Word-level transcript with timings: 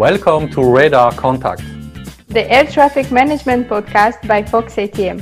Welcome 0.00 0.48
to 0.52 0.64
Radar 0.64 1.12
Contact, 1.12 1.62
the 2.28 2.50
air 2.50 2.64
traffic 2.64 3.12
management 3.12 3.68
podcast 3.68 4.26
by 4.26 4.42
Fox 4.42 4.76
ATM. 4.76 5.20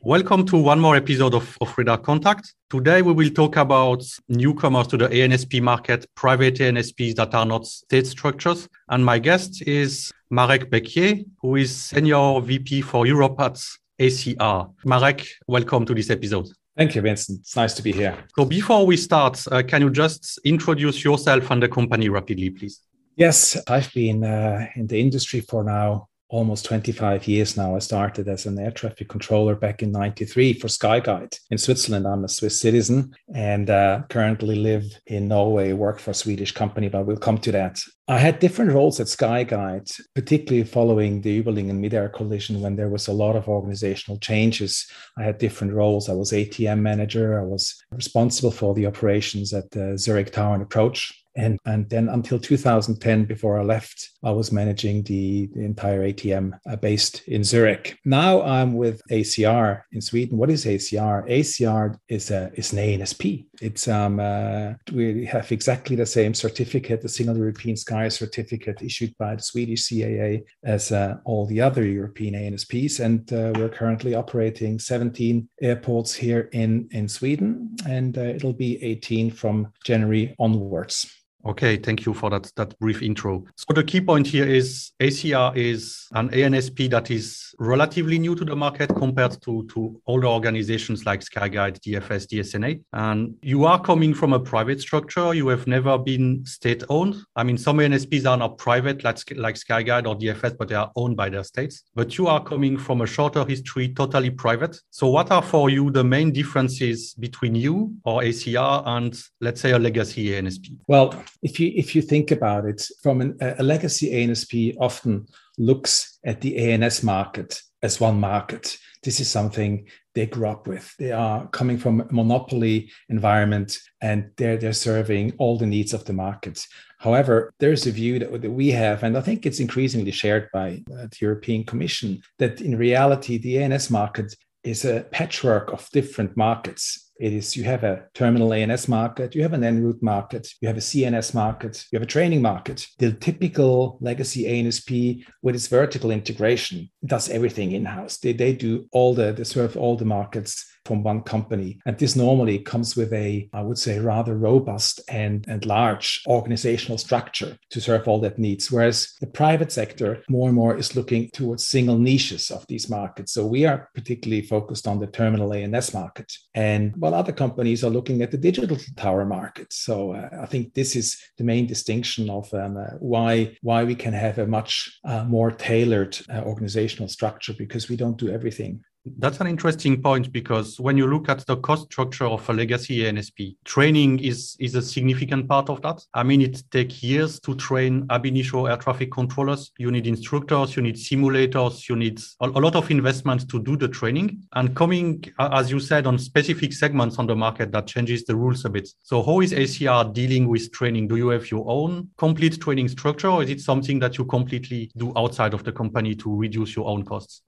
Welcome 0.00 0.46
to 0.46 0.56
one 0.56 0.80
more 0.80 0.96
episode 0.96 1.34
of, 1.34 1.54
of 1.60 1.76
Radar 1.76 1.98
Contact. 1.98 2.54
Today 2.70 3.02
we 3.02 3.12
will 3.12 3.28
talk 3.28 3.58
about 3.58 4.02
newcomers 4.30 4.86
to 4.86 4.96
the 4.96 5.08
ANSP 5.08 5.60
market, 5.60 6.06
private 6.14 6.54
ANSPs 6.54 7.14
that 7.16 7.34
are 7.34 7.44
not 7.44 7.66
state 7.66 8.06
structures. 8.06 8.66
And 8.88 9.04
my 9.04 9.18
guest 9.18 9.60
is 9.66 10.10
Marek 10.30 10.70
Bekier, 10.70 11.26
who 11.42 11.56
is 11.56 11.76
Senior 11.76 12.40
VP 12.40 12.80
for 12.80 13.06
Europe 13.06 13.38
at 13.38 13.62
ACR. 14.00 14.72
Marek, 14.86 15.26
welcome 15.46 15.84
to 15.84 15.94
this 15.94 16.08
episode. 16.08 16.48
Thank 16.76 16.96
you, 16.96 17.02
Vincent. 17.02 17.40
It's 17.40 17.56
nice 17.56 17.74
to 17.74 17.82
be 17.82 17.92
here. 17.92 18.16
So, 18.36 18.44
before 18.44 18.84
we 18.84 18.96
start, 18.96 19.42
uh, 19.50 19.62
can 19.62 19.82
you 19.82 19.90
just 19.90 20.40
introduce 20.44 21.04
yourself 21.04 21.50
and 21.50 21.62
the 21.62 21.68
company 21.68 22.08
rapidly, 22.08 22.50
please? 22.50 22.80
Yes, 23.16 23.56
I've 23.68 23.92
been 23.92 24.24
uh, 24.24 24.66
in 24.74 24.88
the 24.88 25.00
industry 25.00 25.40
for 25.40 25.62
now 25.62 26.08
almost 26.28 26.64
25 26.64 27.28
years 27.28 27.56
now. 27.56 27.76
I 27.76 27.78
started 27.78 28.28
as 28.28 28.46
an 28.46 28.58
air 28.58 28.70
traffic 28.70 29.08
controller 29.08 29.54
back 29.54 29.82
in 29.82 29.92
93 29.92 30.54
for 30.54 30.68
Skyguide 30.68 31.38
in 31.50 31.58
Switzerland. 31.58 32.06
I'm 32.06 32.24
a 32.24 32.28
Swiss 32.28 32.60
citizen 32.60 33.14
and 33.34 33.70
uh, 33.70 34.02
currently 34.08 34.56
live 34.56 34.84
in 35.06 35.28
Norway, 35.28 35.72
work 35.72 35.98
for 35.98 36.10
a 36.10 36.14
Swedish 36.14 36.52
company, 36.52 36.88
but 36.88 37.06
we'll 37.06 37.16
come 37.16 37.38
to 37.38 37.52
that. 37.52 37.80
I 38.06 38.18
had 38.18 38.38
different 38.38 38.72
roles 38.72 39.00
at 39.00 39.06
Skyguide, 39.06 39.90
particularly 40.14 40.64
following 40.64 41.22
the 41.22 41.42
Überlingen 41.42 41.78
mid-air 41.78 42.10
collision 42.10 42.60
when 42.60 42.76
there 42.76 42.90
was 42.90 43.08
a 43.08 43.12
lot 43.12 43.34
of 43.34 43.48
organizational 43.48 44.18
changes. 44.18 44.86
I 45.16 45.22
had 45.22 45.38
different 45.38 45.72
roles. 45.72 46.10
I 46.10 46.12
was 46.12 46.32
ATM 46.32 46.80
manager. 46.80 47.40
I 47.40 47.44
was 47.44 47.82
responsible 47.92 48.50
for 48.50 48.74
the 48.74 48.86
operations 48.86 49.54
at 49.54 49.70
the 49.70 49.96
Zurich 49.96 50.32
Tower 50.32 50.54
and 50.54 50.62
Approach 50.62 51.23
and, 51.36 51.58
and 51.66 51.88
then 51.90 52.08
until 52.08 52.38
2010, 52.38 53.24
before 53.24 53.58
I 53.58 53.62
left, 53.62 54.10
I 54.22 54.30
was 54.30 54.52
managing 54.52 55.02
the, 55.02 55.48
the 55.54 55.64
entire 55.64 56.12
ATM 56.12 56.58
uh, 56.68 56.76
based 56.76 57.22
in 57.26 57.42
Zurich. 57.42 57.98
Now 58.04 58.42
I'm 58.42 58.74
with 58.74 59.02
ACR 59.10 59.82
in 59.92 60.00
Sweden. 60.00 60.38
What 60.38 60.50
is 60.50 60.64
ACR? 60.64 61.28
ACR 61.28 61.96
is, 62.08 62.30
a, 62.30 62.52
is 62.54 62.72
an 62.72 62.78
ANSP. 62.78 63.46
It's 63.60 63.88
um, 63.88 64.20
uh, 64.20 64.74
we 64.92 65.24
have 65.26 65.50
exactly 65.50 65.96
the 65.96 66.06
same 66.06 66.34
certificate, 66.34 67.02
the 67.02 67.08
Single 67.08 67.36
European 67.36 67.76
Sky 67.76 68.08
certificate 68.08 68.82
issued 68.82 69.16
by 69.18 69.36
the 69.36 69.42
Swedish 69.42 69.88
CAA 69.88 70.44
as 70.64 70.92
uh, 70.92 71.16
all 71.24 71.46
the 71.46 71.60
other 71.60 71.84
European 71.84 72.34
ANSPs. 72.34 73.00
And 73.00 73.32
uh, 73.32 73.52
we're 73.58 73.68
currently 73.68 74.14
operating 74.14 74.78
17 74.78 75.48
airports 75.60 76.14
here 76.14 76.48
in, 76.52 76.88
in 76.92 77.08
Sweden, 77.08 77.74
and 77.88 78.16
uh, 78.16 78.22
it'll 78.22 78.52
be 78.52 78.82
18 78.82 79.30
from 79.30 79.72
January 79.84 80.34
onwards. 80.38 81.23
Okay, 81.46 81.76
thank 81.76 82.06
you 82.06 82.14
for 82.14 82.30
that, 82.30 82.50
that 82.56 82.78
brief 82.78 83.02
intro. 83.02 83.44
So 83.56 83.74
the 83.74 83.84
key 83.84 84.00
point 84.00 84.26
here 84.26 84.46
is 84.46 84.92
ACR 85.00 85.54
is 85.56 86.06
an 86.12 86.30
ANSP 86.30 86.90
that 86.90 87.10
is 87.10 87.54
relatively 87.58 88.18
new 88.18 88.34
to 88.34 88.44
the 88.44 88.56
market 88.56 88.88
compared 88.96 89.40
to, 89.42 89.66
to 89.74 90.00
older 90.06 90.26
organizations 90.26 91.04
like 91.04 91.20
Skyguide, 91.20 91.78
DFS, 91.80 92.26
DSNA. 92.26 92.82
And 92.94 93.34
you 93.42 93.66
are 93.66 93.80
coming 93.80 94.14
from 94.14 94.32
a 94.32 94.40
private 94.40 94.80
structure. 94.80 95.34
You 95.34 95.48
have 95.48 95.66
never 95.66 95.98
been 95.98 96.46
state 96.46 96.82
owned. 96.88 97.16
I 97.36 97.44
mean, 97.44 97.58
some 97.58 97.76
ANSPs 97.78 98.28
are 98.28 98.38
not 98.38 98.56
private 98.56 99.04
like, 99.04 99.18
like 99.36 99.56
Skyguide 99.56 100.06
or 100.06 100.16
DFS, 100.16 100.56
but 100.56 100.68
they 100.68 100.74
are 100.74 100.90
owned 100.96 101.16
by 101.16 101.28
their 101.28 101.44
states. 101.44 101.82
But 101.94 102.16
you 102.16 102.26
are 102.26 102.42
coming 102.42 102.78
from 102.78 103.02
a 103.02 103.06
shorter 103.06 103.44
history, 103.44 103.88
totally 103.88 104.30
private. 104.30 104.80
So 104.90 105.08
what 105.08 105.30
are 105.30 105.42
for 105.42 105.68
you 105.68 105.90
the 105.90 106.04
main 106.04 106.32
differences 106.32 107.12
between 107.14 107.54
you 107.54 107.94
or 108.04 108.22
ACR 108.22 108.82
and 108.86 109.14
let's 109.42 109.60
say 109.60 109.72
a 109.72 109.78
legacy 109.78 110.30
ANSP? 110.30 110.78
Well, 110.88 111.14
if 111.42 111.60
you 111.60 111.72
if 111.74 111.94
you 111.94 112.02
think 112.02 112.30
about 112.30 112.64
it, 112.64 112.86
from 113.02 113.20
an, 113.20 113.36
a 113.40 113.62
legacy 113.62 114.10
ANSP 114.12 114.76
often 114.80 115.26
looks 115.58 116.18
at 116.24 116.40
the 116.40 116.56
ANS 116.56 117.02
market 117.02 117.60
as 117.82 118.00
one 118.00 118.18
market. 118.18 118.76
This 119.02 119.20
is 119.20 119.30
something 119.30 119.86
they 120.14 120.26
grew 120.26 120.48
up 120.48 120.66
with. 120.66 120.94
They 120.96 121.12
are 121.12 121.46
coming 121.48 121.76
from 121.76 122.00
a 122.00 122.06
monopoly 122.10 122.90
environment 123.08 123.78
and 124.00 124.30
they're, 124.36 124.56
they're 124.56 124.72
serving 124.72 125.34
all 125.38 125.58
the 125.58 125.66
needs 125.66 125.92
of 125.92 126.06
the 126.06 126.12
market. 126.14 126.66
However, 126.98 127.52
there's 127.60 127.86
a 127.86 127.90
view 127.90 128.18
that, 128.20 128.40
that 128.40 128.50
we 128.50 128.70
have, 128.70 129.02
and 129.02 129.18
I 129.18 129.20
think 129.20 129.44
it's 129.44 129.60
increasingly 129.60 130.12
shared 130.12 130.48
by 130.52 130.82
uh, 130.90 131.08
the 131.08 131.18
European 131.20 131.64
Commission, 131.64 132.22
that 132.38 132.62
in 132.62 132.78
reality, 132.78 133.36
the 133.36 133.58
ANS 133.58 133.90
market 133.90 134.34
is 134.62 134.86
a 134.86 135.06
patchwork 135.10 135.70
of 135.72 135.86
different 135.92 136.34
markets 136.36 137.03
it 137.18 137.32
is 137.32 137.56
you 137.56 137.64
have 137.64 137.84
a 137.84 138.04
terminal 138.14 138.52
ANS 138.52 138.88
market, 138.88 139.34
you 139.34 139.42
have 139.42 139.52
an 139.52 139.64
en 139.64 139.82
route 139.82 140.02
market, 140.02 140.48
you 140.60 140.68
have 140.68 140.76
a 140.76 140.80
CNS 140.80 141.34
market, 141.34 141.84
you 141.90 141.96
have 141.96 142.02
a 142.02 142.10
training 142.10 142.42
market. 142.42 142.86
The 142.98 143.12
typical 143.12 143.98
legacy 144.00 144.44
ANSP 144.44 145.24
with 145.42 145.54
its 145.54 145.68
vertical 145.68 146.10
integration 146.10 146.90
does 147.04 147.28
everything 147.30 147.72
in 147.72 147.84
house. 147.84 148.18
They, 148.18 148.32
they 148.32 148.52
do 148.52 148.86
all 148.92 149.14
the, 149.14 149.32
they 149.32 149.44
serve 149.44 149.76
all 149.76 149.96
the 149.96 150.04
markets 150.04 150.66
from 150.84 151.02
one 151.02 151.22
company. 151.22 151.78
And 151.86 151.98
this 151.98 152.16
normally 152.16 152.58
comes 152.58 152.96
with 152.96 153.12
a, 153.12 153.48
I 153.52 153.62
would 153.62 153.78
say, 153.78 153.98
rather 153.98 154.36
robust 154.36 155.00
and, 155.08 155.44
and 155.48 155.64
large 155.64 156.22
organizational 156.26 156.98
structure 156.98 157.56
to 157.70 157.80
serve 157.80 158.06
all 158.06 158.20
that 158.20 158.38
needs. 158.38 158.70
Whereas 158.70 159.14
the 159.20 159.26
private 159.26 159.72
sector 159.72 160.22
more 160.28 160.48
and 160.48 160.56
more 160.56 160.76
is 160.76 160.96
looking 160.96 161.30
towards 161.30 161.66
single 161.66 161.98
niches 161.98 162.50
of 162.50 162.66
these 162.66 162.90
markets. 162.90 163.32
So 163.32 163.46
we 163.46 163.64
are 163.64 163.88
particularly 163.94 164.42
focused 164.42 164.86
on 164.86 164.98
the 164.98 165.06
terminal 165.06 165.52
ANS 165.52 165.94
market. 165.94 166.32
And 166.54 166.94
while 166.96 167.14
other 167.14 167.32
companies 167.32 167.84
are 167.84 167.90
looking 167.90 168.22
at 168.22 168.30
the 168.30 168.38
digital 168.38 168.78
tower 168.96 169.24
market. 169.24 169.72
So 169.72 170.12
uh, 170.12 170.28
I 170.42 170.46
think 170.46 170.74
this 170.74 170.96
is 170.96 171.20
the 171.38 171.44
main 171.44 171.66
distinction 171.66 172.28
of 172.30 172.52
um, 172.54 172.76
uh, 172.76 172.96
why, 172.98 173.56
why 173.62 173.84
we 173.84 173.94
can 173.94 174.12
have 174.12 174.38
a 174.38 174.46
much 174.46 175.00
uh, 175.04 175.24
more 175.24 175.50
tailored 175.50 176.18
uh, 176.32 176.42
organizational 176.42 177.08
structure 177.08 177.54
because 177.56 177.88
we 177.88 177.96
don't 177.96 178.18
do 178.18 178.30
everything. 178.30 178.84
That's 179.06 179.40
an 179.40 179.46
interesting 179.46 180.00
point 180.00 180.32
because 180.32 180.80
when 180.80 180.96
you 180.96 181.06
look 181.06 181.28
at 181.28 181.44
the 181.46 181.58
cost 181.58 181.84
structure 181.92 182.24
of 182.24 182.48
a 182.48 182.54
legacy 182.54 183.00
ANSP, 183.00 183.54
training 183.64 184.20
is, 184.20 184.56
is 184.58 184.74
a 184.76 184.80
significant 184.80 185.46
part 185.46 185.68
of 185.68 185.82
that. 185.82 186.02
I 186.14 186.22
mean, 186.22 186.40
it 186.40 186.62
takes 186.70 187.02
years 187.02 187.38
to 187.40 187.54
train 187.54 188.06
ab 188.08 188.24
initio 188.24 188.64
air 188.64 188.78
traffic 188.78 189.12
controllers. 189.12 189.72
You 189.78 189.90
need 189.90 190.06
instructors, 190.06 190.74
you 190.74 190.80
need 190.80 190.94
simulators, 190.94 191.86
you 191.86 191.96
need 191.96 192.18
a, 192.40 192.48
a 192.48 192.60
lot 192.60 192.76
of 192.76 192.90
investment 192.90 193.46
to 193.50 193.62
do 193.62 193.76
the 193.76 193.88
training. 193.88 194.42
And 194.54 194.74
coming, 194.74 195.22
as 195.38 195.70
you 195.70 195.80
said, 195.80 196.06
on 196.06 196.16
specific 196.16 196.72
segments 196.72 197.18
on 197.18 197.26
the 197.26 197.36
market, 197.36 197.72
that 197.72 197.86
changes 197.86 198.24
the 198.24 198.34
rules 198.34 198.64
a 198.64 198.70
bit. 198.70 198.88
So, 199.02 199.22
how 199.22 199.42
is 199.42 199.52
ACR 199.52 200.14
dealing 200.14 200.48
with 200.48 200.72
training? 200.72 201.08
Do 201.08 201.16
you 201.16 201.28
have 201.28 201.50
your 201.50 201.64
own 201.68 202.08
complete 202.16 202.58
training 202.58 202.88
structure, 202.88 203.28
or 203.28 203.42
is 203.42 203.50
it 203.50 203.60
something 203.60 203.98
that 203.98 204.16
you 204.16 204.24
completely 204.24 204.90
do 204.96 205.12
outside 205.14 205.52
of 205.52 205.62
the 205.62 205.72
company 205.72 206.14
to 206.14 206.34
reduce 206.34 206.74
your 206.74 206.88
own 206.88 207.04
costs? 207.04 207.42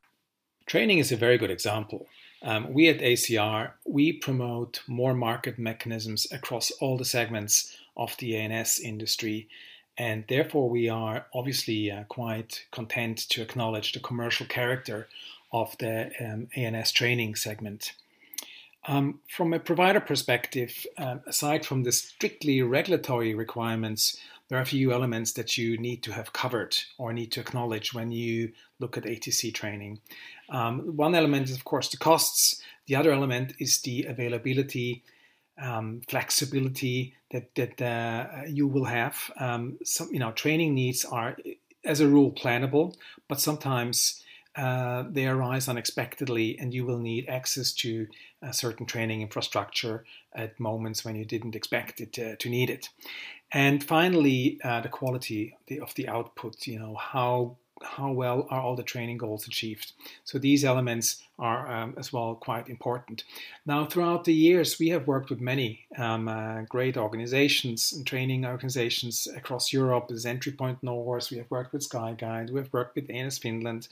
Training 0.66 0.98
is 0.98 1.12
a 1.12 1.16
very 1.16 1.38
good 1.38 1.50
example. 1.50 2.08
Um, 2.42 2.72
we 2.72 2.88
at 2.88 2.98
ACR, 2.98 3.70
we 3.84 4.12
promote 4.12 4.82
more 4.88 5.14
market 5.14 5.58
mechanisms 5.58 6.26
across 6.32 6.72
all 6.72 6.98
the 6.98 7.04
segments 7.04 7.76
of 7.96 8.16
the 8.18 8.36
ANS 8.36 8.80
industry. 8.80 9.48
And 9.96 10.24
therefore, 10.28 10.68
we 10.68 10.88
are 10.88 11.26
obviously 11.32 11.90
uh, 11.90 12.04
quite 12.04 12.66
content 12.72 13.18
to 13.30 13.42
acknowledge 13.42 13.92
the 13.92 14.00
commercial 14.00 14.44
character 14.44 15.08
of 15.52 15.78
the 15.78 16.10
um, 16.20 16.48
ANS 16.56 16.90
training 16.92 17.36
segment. 17.36 17.92
Um, 18.88 19.20
from 19.28 19.52
a 19.52 19.60
provider 19.60 20.00
perspective, 20.00 20.86
uh, 20.98 21.16
aside 21.26 21.64
from 21.64 21.84
the 21.84 21.92
strictly 21.92 22.60
regulatory 22.60 23.34
requirements, 23.34 24.18
there 24.48 24.58
are 24.58 24.62
a 24.62 24.66
few 24.66 24.92
elements 24.92 25.32
that 25.32 25.58
you 25.58 25.76
need 25.76 26.02
to 26.04 26.12
have 26.12 26.32
covered 26.32 26.76
or 26.98 27.12
need 27.12 27.32
to 27.32 27.40
acknowledge 27.40 27.92
when 27.92 28.12
you 28.12 28.52
look 28.78 28.96
at 28.96 29.04
ATC 29.04 29.52
training. 29.52 29.98
Um, 30.48 30.96
one 30.96 31.14
element 31.14 31.48
is, 31.48 31.56
of 31.56 31.64
course, 31.64 31.88
the 31.88 31.96
costs. 31.96 32.62
The 32.86 32.96
other 32.96 33.12
element 33.12 33.54
is 33.58 33.80
the 33.80 34.04
availability, 34.04 35.02
um, 35.60 36.02
flexibility 36.08 37.14
that 37.30 37.54
that 37.54 37.82
uh, 37.82 38.42
you 38.46 38.68
will 38.68 38.84
have. 38.84 39.30
Um, 39.40 39.78
some, 39.84 40.08
you 40.12 40.18
know, 40.18 40.32
training 40.32 40.74
needs 40.74 41.04
are, 41.04 41.36
as 41.84 42.00
a 42.00 42.08
rule, 42.08 42.30
plannable, 42.30 42.94
but 43.28 43.40
sometimes 43.40 44.22
uh, 44.56 45.04
they 45.10 45.26
arise 45.26 45.68
unexpectedly, 45.68 46.58
and 46.58 46.72
you 46.72 46.86
will 46.86 46.98
need 46.98 47.28
access 47.28 47.72
to 47.72 48.06
a 48.40 48.52
certain 48.52 48.86
training 48.86 49.20
infrastructure 49.20 50.04
at 50.34 50.58
moments 50.58 51.04
when 51.04 51.16
you 51.16 51.24
didn't 51.24 51.56
expect 51.56 52.00
it 52.00 52.12
to, 52.12 52.36
to 52.36 52.48
need 52.48 52.70
it. 52.70 52.88
And 53.52 53.84
finally, 53.84 54.58
uh, 54.64 54.80
the 54.80 54.88
quality 54.88 55.56
of 55.82 55.94
the 55.94 56.08
output. 56.08 56.66
You 56.66 56.78
know 56.78 56.94
how 56.94 57.56
how 57.82 58.10
well 58.10 58.46
are 58.50 58.60
all 58.60 58.76
the 58.76 58.82
training 58.82 59.18
goals 59.18 59.46
achieved? 59.46 59.92
So 60.24 60.38
these 60.38 60.64
elements 60.64 61.22
are 61.38 61.70
um, 61.70 61.94
as 61.98 62.12
well 62.12 62.34
quite 62.34 62.68
important. 62.68 63.24
Now, 63.66 63.84
throughout 63.84 64.24
the 64.24 64.34
years, 64.34 64.78
we 64.78 64.88
have 64.88 65.06
worked 65.06 65.30
with 65.30 65.40
many 65.40 65.86
um, 65.98 66.28
uh, 66.28 66.62
great 66.62 66.96
organizations 66.96 67.92
and 67.92 68.06
training 68.06 68.46
organizations 68.46 69.28
across 69.36 69.72
Europe. 69.72 70.10
As 70.10 70.24
Entry 70.24 70.52
Point 70.52 70.82
North, 70.82 71.30
we 71.30 71.38
have 71.38 71.50
worked 71.50 71.72
with 71.72 71.88
Skyguide, 71.88 72.50
we 72.50 72.60
have 72.60 72.72
worked 72.72 72.96
with 72.96 73.10
ANS 73.10 73.38
Finland, 73.38 73.88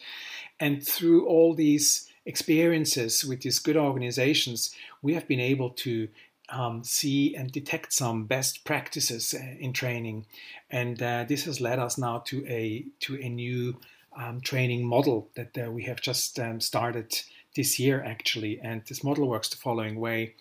and 0.58 0.86
through 0.86 1.26
all 1.26 1.54
these 1.54 2.08
experiences 2.26 3.24
with 3.24 3.42
these 3.42 3.58
good 3.58 3.76
organizations, 3.76 4.74
we 5.02 5.14
have 5.14 5.28
been 5.28 5.40
able 5.40 5.70
to 5.70 6.08
um, 6.48 6.84
see 6.84 7.34
and 7.34 7.50
detect 7.50 7.92
some 7.92 8.26
best 8.26 8.64
practices 8.64 9.34
uh, 9.34 9.56
in 9.58 9.72
training, 9.72 10.26
and 10.70 11.02
uh, 11.02 11.24
this 11.26 11.44
has 11.44 11.60
led 11.60 11.78
us 11.78 11.98
now 11.98 12.18
to 12.26 12.46
a 12.46 12.84
to 13.00 13.16
a 13.16 13.28
new 13.28 13.78
um, 14.16 14.40
training 14.40 14.86
model 14.86 15.28
that 15.34 15.56
uh, 15.58 15.70
we 15.70 15.84
have 15.84 16.00
just 16.00 16.38
um, 16.38 16.60
started 16.60 17.18
this 17.56 17.78
year 17.78 18.02
actually. 18.02 18.60
And 18.60 18.82
this 18.86 19.02
model 19.02 19.28
works 19.28 19.48
the 19.48 19.56
following 19.56 19.98
way: 19.98 20.34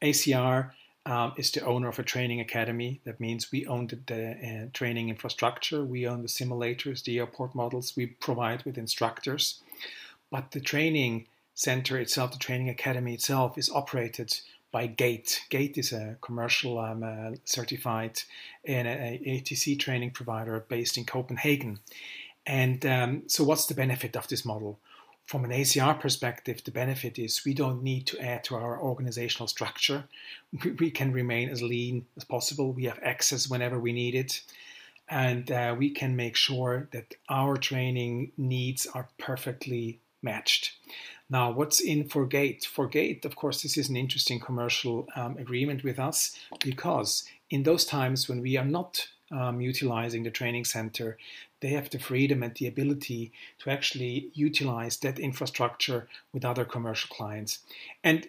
ACR 0.00 0.70
um, 1.08 1.32
is 1.36 1.50
the 1.50 1.64
owner 1.64 1.88
of 1.88 1.98
a 1.98 2.02
training 2.02 2.40
academy. 2.40 3.00
That 3.04 3.18
means 3.18 3.50
we 3.50 3.66
own 3.66 3.86
the, 3.86 3.98
the 4.06 4.30
uh, 4.30 4.66
training 4.74 5.08
infrastructure, 5.08 5.82
we 5.84 6.06
own 6.06 6.22
the 6.22 6.28
simulators, 6.28 7.02
the 7.02 7.18
airport 7.18 7.54
models, 7.54 7.94
we 7.96 8.06
provide 8.06 8.64
with 8.64 8.76
instructors. 8.76 9.60
But 10.30 10.50
the 10.50 10.60
training 10.60 11.26
center 11.54 11.98
itself, 11.98 12.32
the 12.32 12.38
training 12.38 12.68
academy 12.68 13.14
itself, 13.14 13.56
is 13.56 13.70
operated 13.70 14.38
by 14.70 14.86
Gate. 14.86 15.42
Gate 15.50 15.78
is 15.78 15.92
a 15.92 16.16
commercial 16.20 16.78
um, 16.78 17.02
uh, 17.02 17.36
certified 17.44 18.20
and 18.64 18.86
a, 18.86 19.20
ATC 19.26 19.78
training 19.78 20.10
provider 20.10 20.64
based 20.68 20.98
in 20.98 21.04
Copenhagen. 21.04 21.78
And 22.46 22.84
um, 22.86 23.22
so, 23.26 23.44
what's 23.44 23.66
the 23.66 23.74
benefit 23.74 24.16
of 24.16 24.28
this 24.28 24.44
model? 24.44 24.78
From 25.26 25.44
an 25.44 25.50
ACR 25.50 26.00
perspective, 26.00 26.64
the 26.64 26.70
benefit 26.70 27.18
is 27.18 27.44
we 27.44 27.52
don't 27.52 27.82
need 27.82 28.06
to 28.06 28.18
add 28.18 28.44
to 28.44 28.54
our 28.54 28.80
organizational 28.80 29.46
structure. 29.46 30.04
We 30.78 30.90
can 30.90 31.12
remain 31.12 31.50
as 31.50 31.60
lean 31.62 32.06
as 32.16 32.24
possible. 32.24 32.72
We 32.72 32.84
have 32.84 32.98
access 33.02 33.50
whenever 33.50 33.78
we 33.78 33.92
need 33.92 34.14
it. 34.14 34.40
And 35.10 35.50
uh, 35.50 35.74
we 35.78 35.90
can 35.90 36.16
make 36.16 36.36
sure 36.36 36.88
that 36.92 37.14
our 37.28 37.56
training 37.56 38.32
needs 38.36 38.86
are 38.86 39.08
perfectly 39.18 40.00
matched. 40.22 40.72
Now, 41.30 41.50
what's 41.50 41.80
in 41.80 42.08
for 42.08 42.26
Gate? 42.26 42.64
For 42.64 42.86
Gate, 42.86 43.24
of 43.24 43.36
course, 43.36 43.62
this 43.62 43.76
is 43.76 43.88
an 43.88 43.96
interesting 43.96 44.40
commercial 44.40 45.06
um, 45.14 45.36
agreement 45.36 45.84
with 45.84 45.98
us 45.98 46.38
because 46.64 47.24
in 47.50 47.64
those 47.64 47.84
times 47.84 48.28
when 48.28 48.40
we 48.40 48.56
are 48.56 48.64
not 48.64 49.08
um, 49.30 49.60
utilizing 49.60 50.22
the 50.22 50.30
training 50.30 50.64
center, 50.64 51.18
they 51.60 51.68
have 51.68 51.90
the 51.90 51.98
freedom 51.98 52.42
and 52.42 52.54
the 52.54 52.66
ability 52.66 53.32
to 53.58 53.70
actually 53.70 54.30
utilize 54.32 54.96
that 54.98 55.18
infrastructure 55.18 56.08
with 56.32 56.44
other 56.44 56.64
commercial 56.64 57.14
clients. 57.14 57.58
And 58.02 58.28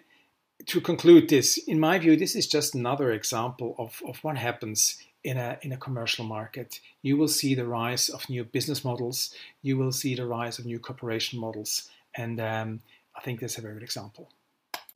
to 0.66 0.80
conclude 0.80 1.28
this, 1.28 1.56
in 1.56 1.80
my 1.80 1.98
view, 1.98 2.16
this 2.16 2.36
is 2.36 2.46
just 2.46 2.74
another 2.74 3.12
example 3.12 3.74
of, 3.78 4.02
of 4.06 4.22
what 4.22 4.36
happens 4.36 4.98
in 5.24 5.38
a, 5.38 5.58
in 5.62 5.72
a 5.72 5.76
commercial 5.76 6.24
market. 6.24 6.80
You 7.02 7.16
will 7.16 7.28
see 7.28 7.54
the 7.54 7.66
rise 7.66 8.08
of 8.10 8.28
new 8.28 8.44
business 8.44 8.84
models, 8.84 9.34
you 9.62 9.78
will 9.78 9.92
see 9.92 10.14
the 10.14 10.26
rise 10.26 10.58
of 10.58 10.66
new 10.66 10.78
cooperation 10.78 11.38
models. 11.38 11.88
And 12.16 12.40
um, 12.40 12.80
I 13.16 13.20
think 13.20 13.40
that's 13.40 13.58
a 13.58 13.60
very 13.60 13.74
good 13.74 13.82
example. 13.82 14.30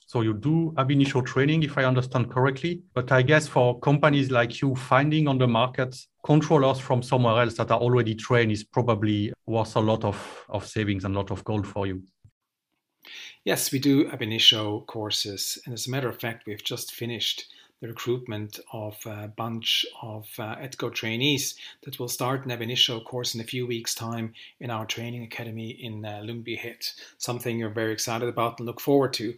So 0.07 0.21
you 0.21 0.35
do 0.35 0.75
ab 0.77 0.91
initio 0.91 1.23
training, 1.23 1.63
if 1.63 1.77
I 1.77 1.85
understand 1.85 2.31
correctly. 2.31 2.83
But 2.95 3.11
I 3.11 3.23
guess 3.23 3.49
for 3.49 3.79
companies 3.81 4.31
like 4.31 4.61
you, 4.61 4.75
finding 4.77 5.27
on 5.27 5.39
the 5.39 5.49
market 5.49 5.97
controllers 6.25 6.79
from 6.79 7.03
somewhere 7.03 7.43
else 7.43 7.55
that 7.55 7.71
are 7.71 7.81
already 7.81 8.15
trained 8.15 8.53
is 8.53 8.63
probably 8.63 9.33
worth 9.47 9.77
a 9.77 9.81
lot 9.81 10.05
of, 10.05 10.45
of 10.49 10.67
savings 10.67 11.05
and 11.05 11.17
a 11.17 11.19
lot 11.19 11.31
of 11.31 11.43
gold 11.45 11.67
for 11.67 11.87
you. 11.87 12.03
Yes, 13.45 13.73
we 13.73 13.79
do 13.79 14.09
ab 14.09 14.23
initio 14.23 14.81
courses. 14.83 15.59
And 15.65 15.75
as 15.75 15.87
a 15.87 15.91
matter 15.91 16.09
of 16.09 16.21
fact, 16.21 16.47
we've 16.47 16.63
just 16.63 16.95
finished 16.95 17.47
the 17.81 17.89
recruitment 17.89 18.61
of 18.73 18.97
a 19.07 19.29
bunch 19.29 19.85
of 20.01 20.29
uh, 20.39 20.57
ATCO 20.57 20.93
trainees 20.95 21.55
that 21.83 21.99
will 21.99 22.09
start 22.09 22.45
an 22.45 22.51
ab 22.51 22.63
initio 22.63 23.01
course 23.01 23.35
in 23.35 23.41
a 23.41 23.45
few 23.45 23.67
weeks' 23.67 23.95
time 23.95 24.33
in 24.61 24.71
our 24.71 24.87
training 24.87 25.23
academy 25.23 25.71
in 25.71 26.05
uh, 26.05 26.23
Ljungbyhed. 26.25 26.93
Something 27.19 27.59
you're 27.59 27.71
very 27.71 27.93
excited 27.93 28.29
about 28.29 28.59
and 28.59 28.67
look 28.67 28.81
forward 28.81 29.13
to. 29.15 29.35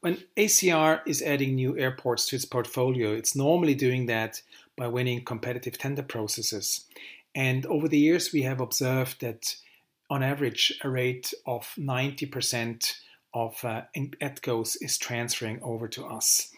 When 0.00 0.22
ACR 0.36 1.00
is 1.06 1.22
adding 1.22 1.54
new 1.54 1.76
airports 1.78 2.26
to 2.26 2.36
its 2.36 2.44
portfolio, 2.44 3.12
it's 3.12 3.34
normally 3.34 3.74
doing 3.74 4.06
that 4.06 4.40
by 4.76 4.86
winning 4.88 5.24
competitive 5.24 5.78
tender 5.78 6.02
processes. 6.02 6.86
And 7.34 7.66
over 7.66 7.88
the 7.88 7.98
years, 7.98 8.32
we 8.32 8.42
have 8.42 8.60
observed 8.60 9.20
that 9.20 9.56
on 10.08 10.22
average, 10.22 10.78
a 10.84 10.88
rate 10.88 11.34
of 11.46 11.74
90% 11.78 12.94
of 13.34 13.62
uh, 13.64 13.82
ATCOs 13.96 14.76
is 14.80 14.96
transferring 14.96 15.60
over 15.62 15.88
to 15.88 16.06
us. 16.06 16.52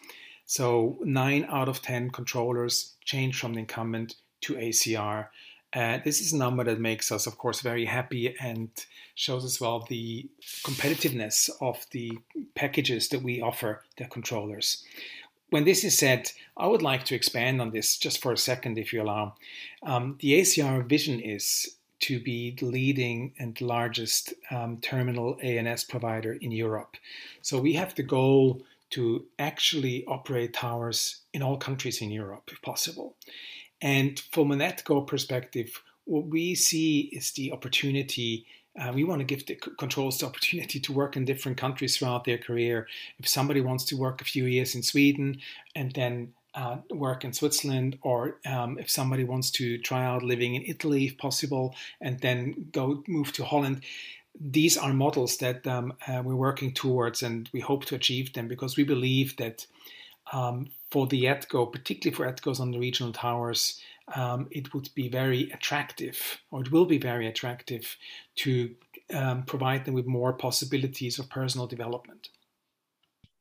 So, 0.49 0.97
nine 1.03 1.47
out 1.50 1.69
of 1.69 1.83
10 1.83 2.09
controllers 2.09 2.95
change 3.05 3.39
from 3.39 3.53
the 3.53 3.61
incumbent 3.61 4.15
to 4.41 4.55
ACR. 4.55 5.27
Uh, 5.75 5.99
this 6.03 6.23
is 6.23 6.33
a 6.33 6.39
number 6.39 6.65
that 6.65 6.81
makes 6.81 7.12
us, 7.12 7.27
of 7.27 7.37
course, 7.37 7.61
very 7.61 7.85
happy 7.85 8.35
and 8.41 8.71
shows 9.15 9.45
as 9.45 9.61
well 9.61 9.85
the 9.91 10.27
competitiveness 10.62 11.50
of 11.61 11.85
the 11.91 12.19
packages 12.55 13.11
that 13.11 13.23
we 13.23 13.43
offer 13.43 13.85
the 13.99 14.06
controllers. 14.06 14.85
When 15.50 15.65
this 15.65 15.85
is 15.85 15.99
said, 15.99 16.33
I 16.56 16.67
would 16.67 16.81
like 16.81 17.05
to 17.05 17.15
expand 17.15 17.61
on 17.61 17.71
this 17.71 17.99
just 17.99 18.23
for 18.23 18.33
a 18.33 18.39
second, 18.39 18.79
if 18.79 18.91
you 18.94 19.03
allow. 19.03 19.35
Um, 19.83 20.17
the 20.21 20.41
ACR 20.41 20.83
vision 20.89 21.21
is 21.21 21.77
to 22.01 22.21
be 22.21 22.53
the 22.53 22.65
leading 22.65 23.35
and 23.39 23.61
largest 23.61 24.33
um, 24.51 24.79
terminal 24.79 25.39
ANS 25.43 25.85
provider 25.85 26.33
in 26.41 26.53
Europe. 26.53 26.97
So 27.43 27.61
we 27.61 27.75
have 27.75 27.94
the 27.94 28.03
goal 28.03 28.62
to 28.90 29.26
actually 29.38 30.05
operate 30.06 30.55
towers 30.55 31.23
in 31.32 31.43
all 31.43 31.56
countries 31.56 32.00
in 32.00 32.11
Europe, 32.11 32.50
if 32.52 32.61
possible. 32.62 33.17
And 33.81 34.19
from 34.32 34.50
an 34.50 34.61
ATCO 34.61 35.06
perspective, 35.06 35.82
what 36.05 36.26
we 36.26 36.55
see 36.55 37.11
is 37.12 37.32
the 37.32 37.52
opportunity. 37.52 38.46
Uh, 38.81 38.93
we 38.94 39.05
want 39.05 39.20
to 39.20 39.25
give 39.25 39.46
the 39.46 39.55
controls 39.55 40.19
the 40.19 40.26
opportunity 40.26 40.81
to 40.81 40.93
work 40.93 41.17
in 41.17 41.25
different 41.25 41.58
countries 41.58 41.96
throughout 41.96 42.25
their 42.25 42.38
career. 42.38 42.88
If 43.19 43.29
somebody 43.29 43.61
wants 43.61 43.85
to 43.87 43.96
work 43.96 44.20
a 44.20 44.25
few 44.25 44.46
years 44.46 44.75
in 44.75 44.82
Sweden 44.82 45.38
and 45.75 45.93
then 45.93 46.32
uh, 46.55 46.79
work 46.91 47.25
in 47.25 47.32
Switzerland, 47.32 47.99
or 48.02 48.38
um, 48.46 48.79
if 48.79 48.91
somebody 48.91 49.23
wants 49.23 49.50
to 49.52 49.79
try 49.79 50.05
out 50.05 50.23
living 50.23 50.55
in 50.55 50.64
Italy, 50.67 51.06
if 51.06 51.19
possible, 51.19 51.75
and 52.00 52.20
then 52.20 52.69
go 52.73 53.05
move 53.06 53.32
to 53.32 53.44
Holland, 53.44 53.82
these 54.41 54.77
are 54.77 54.93
models 54.93 55.37
that 55.39 55.67
um, 55.67 55.93
uh, 56.07 56.23
we're 56.25 56.37
working 56.37 56.73
towards, 56.73 57.23
and 57.23 57.49
we 57.53 57.61
hope 57.61 57.85
to 57.87 57.95
achieve 57.95 58.33
them 58.33 58.49
because 58.49 58.77
we 58.77 58.85
believe 58.85 59.37
that 59.37 59.67
um, 60.33 60.69
for 60.91 61.07
the 61.07 61.25
ATCO, 61.25 61.71
particularly 61.73 62.15
for 62.15 62.31
ATCOs 62.31 62.61
on 62.61 62.71
the 62.71 62.79
regional 62.79 63.13
towers, 63.13 63.81
um, 64.15 64.49
it 64.51 64.73
would 64.73 64.89
be 64.95 65.09
very 65.09 65.51
attractive, 65.51 66.39
or 66.51 66.63
it 66.63 66.73
will 66.73 66.87
be 66.87 66.99
very 66.99 67.27
attractive, 67.27 67.97
to 68.37 68.75
um, 69.13 69.43
provide 69.45 69.85
them 69.85 69.95
with 69.95 70.07
more 70.07 70.33
possibilities 70.33 71.19
of 71.19 71.29
personal 71.31 71.67
development. 71.67 72.29